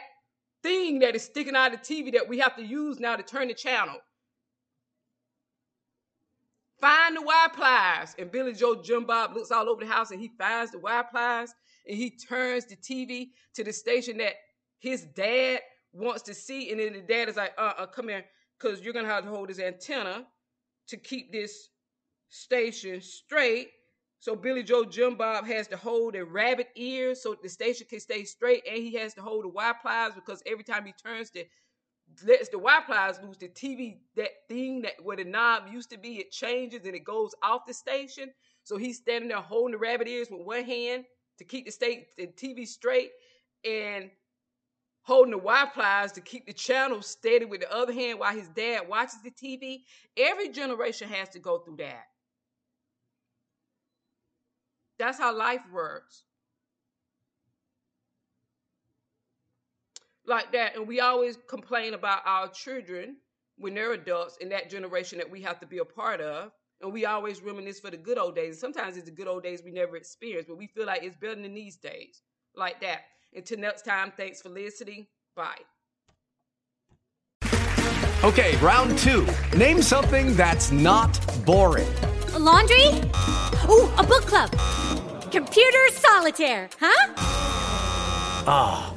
thing 0.64 1.00
that 1.00 1.16
is 1.16 1.24
sticking 1.24 1.56
out 1.56 1.74
of 1.74 1.82
the 1.82 1.86
TV 1.86 2.12
that 2.14 2.28
we 2.28 2.40
have 2.40 2.56
to 2.56 2.64
use 2.64 3.00
now 3.00 3.16
to 3.16 3.24
turn 3.24 3.50
the 3.50 3.54
channel. 3.54 3.96
Find 6.80 7.16
the 7.16 7.22
wire 7.22 7.50
pliers. 7.54 8.16
And 8.20 8.32
Billy 8.32 8.54
Joe 8.54 8.82
Jim 8.82 9.06
Bob 9.06 9.34
looks 9.34 9.52
all 9.52 9.70
over 9.70 9.84
the 9.84 9.92
house 9.92 10.12
and 10.12 10.22
he 10.22 10.32
finds 10.38 10.72
the 10.72 10.80
wire 10.80 11.04
pliers 11.04 11.54
and 11.88 11.98
he 11.98 12.12
turns 12.12 12.66
the 12.66 12.76
TV 12.76 13.30
to 13.56 13.64
the 13.64 13.74
station 13.74 14.18
that 14.18 14.34
his 14.80 15.06
dad 15.06 15.62
wants 15.92 16.22
to 16.24 16.34
see. 16.34 16.72
And 16.72 16.80
then 16.80 16.94
the 16.94 17.02
dad 17.02 17.30
is 17.30 17.38
like, 17.38 17.54
uh 17.58 17.74
uh, 17.78 17.86
come 17.88 18.10
here, 18.10 18.26
because 18.60 18.82
you're 18.82 18.94
going 18.94 19.06
to 19.06 19.12
have 19.12 19.24
to 19.24 19.30
hold 19.30 19.50
his 19.50 19.60
antenna 19.60 20.26
to 20.88 20.98
keep 20.98 21.32
this 21.32 21.70
station 22.30 23.02
straight. 23.02 23.70
So 24.20 24.36
Billy 24.36 24.64
Joe 24.64 24.84
Jim 24.84 25.16
Bob 25.16 25.46
has 25.46 25.68
to 25.68 25.78
hold 25.78 26.16
a 26.16 26.26
rabbit 26.26 26.70
ear 26.76 27.14
so 27.16 27.36
the 27.42 27.50
station 27.50 27.88
can 27.90 28.00
stay 28.00 28.24
straight, 28.24 28.64
and 28.68 28.78
he 28.78 28.94
has 28.96 29.14
to 29.14 29.22
hold 29.22 29.44
the 29.44 29.50
wire 29.50 29.76
pliers 29.80 30.14
because 30.16 30.42
every 30.46 30.64
time 30.64 30.86
he 30.86 30.94
turns 30.94 31.30
the 31.30 31.46
lets 32.24 32.50
the 32.50 32.60
wire 32.60 32.82
pliers 32.86 33.20
loose, 33.24 33.38
the 33.38 33.50
TV 33.50 33.98
that 34.16 34.48
thing 34.48 34.82
that 34.82 34.94
where 35.04 35.18
the 35.18 35.24
knob 35.24 35.64
used 35.72 35.90
to 35.92 35.98
be, 35.98 36.18
it 36.18 36.32
changes 36.32 36.86
and 36.86 36.96
it 36.96 37.04
goes 37.04 37.34
off 37.44 37.66
the 37.66 37.74
station. 37.74 38.32
So 38.64 38.78
he's 38.78 38.98
standing 38.98 39.30
there 39.30 39.38
holding 39.38 39.74
the 39.74 39.78
rabbit 39.78 40.08
ears 40.08 40.30
with 40.30 40.42
one 40.42 40.64
hand 40.64 41.06
to 41.38 41.44
keep 41.44 41.66
the 41.66 41.72
state 41.72 42.08
the 42.18 42.28
TV 42.28 42.68
straight, 42.68 43.12
and 43.64 44.10
holding 45.04 45.32
the 45.32 45.38
wire 45.38 45.68
pliers 45.74 46.12
to 46.14 46.22
keep 46.22 46.46
the 46.46 46.54
channel 46.54 47.02
steady 47.02 47.46
with 47.46 47.62
the 47.62 47.74
other 47.74 47.94
hand 47.94 48.20
while 48.20 48.34
his 48.36 48.50
dad 48.50 48.88
watches 48.90 49.20
the 49.24 49.32
TV. 49.32 49.84
Every 50.18 50.50
generation 50.50 51.08
has 51.10 51.30
to 51.30 51.40
go 51.40 51.60
through 51.60 51.78
that. 51.78 52.04
That's 55.00 55.18
how 55.18 55.36
life 55.36 55.62
works. 55.72 56.24
Like 60.28 60.52
that. 60.52 60.76
And 60.76 60.88
we 60.88 61.00
always 61.00 61.38
complain 61.48 61.94
about 61.94 62.22
our 62.26 62.50
children 62.50 63.16
when 63.58 63.74
they're 63.74 63.94
adults 63.94 64.38
in 64.38 64.50
that 64.50 64.70
generation 64.70 65.18
that 65.18 65.32
we 65.32 65.42
have 65.42 65.60
to 65.62 65.66
be 65.66 65.78
a 65.80 65.86
part 65.86 66.22
of. 66.22 66.52
And 66.82 66.94
we 66.94 67.06
always 67.06 67.42
reminisce 67.42 67.80
for 67.80 67.90
the 67.90 67.98
good 67.98 68.20
old 68.20 68.36
days. 68.36 68.50
And 68.50 68.76
sometimes 68.76 68.98
it's 68.98 69.06
the 69.06 69.16
good 69.16 69.28
old 69.28 69.42
days 69.42 69.64
we 69.64 69.72
never 69.72 69.96
experienced, 69.96 70.50
but 70.50 70.58
we 70.58 70.68
feel 70.68 70.86
like 70.86 71.02
it's 71.02 71.16
better 71.16 71.42
than 71.42 71.56
these 71.56 71.78
days. 71.78 72.22
Like 72.56 72.82
that. 72.82 73.02
Until 73.34 73.60
next 73.60 73.84
time, 73.84 74.12
thanks 74.16 74.42
for 74.42 74.50
listening. 74.50 75.08
Bye. 75.36 75.58
Okay, 78.24 78.58
round 78.58 78.98
two. 78.98 79.28
Name 79.56 79.82
something 79.82 80.36
that's 80.36 80.72
not 80.72 81.20
boring. 81.46 81.88
A 82.34 82.40
laundry? 82.40 82.88
Ooh, 83.70 83.90
a 83.98 84.04
book 84.04 84.26
club. 84.26 84.52
Computer 85.32 85.88
solitaire, 85.92 86.70
huh? 86.80 87.14
Ah, 88.50 88.92
oh, 88.92 88.97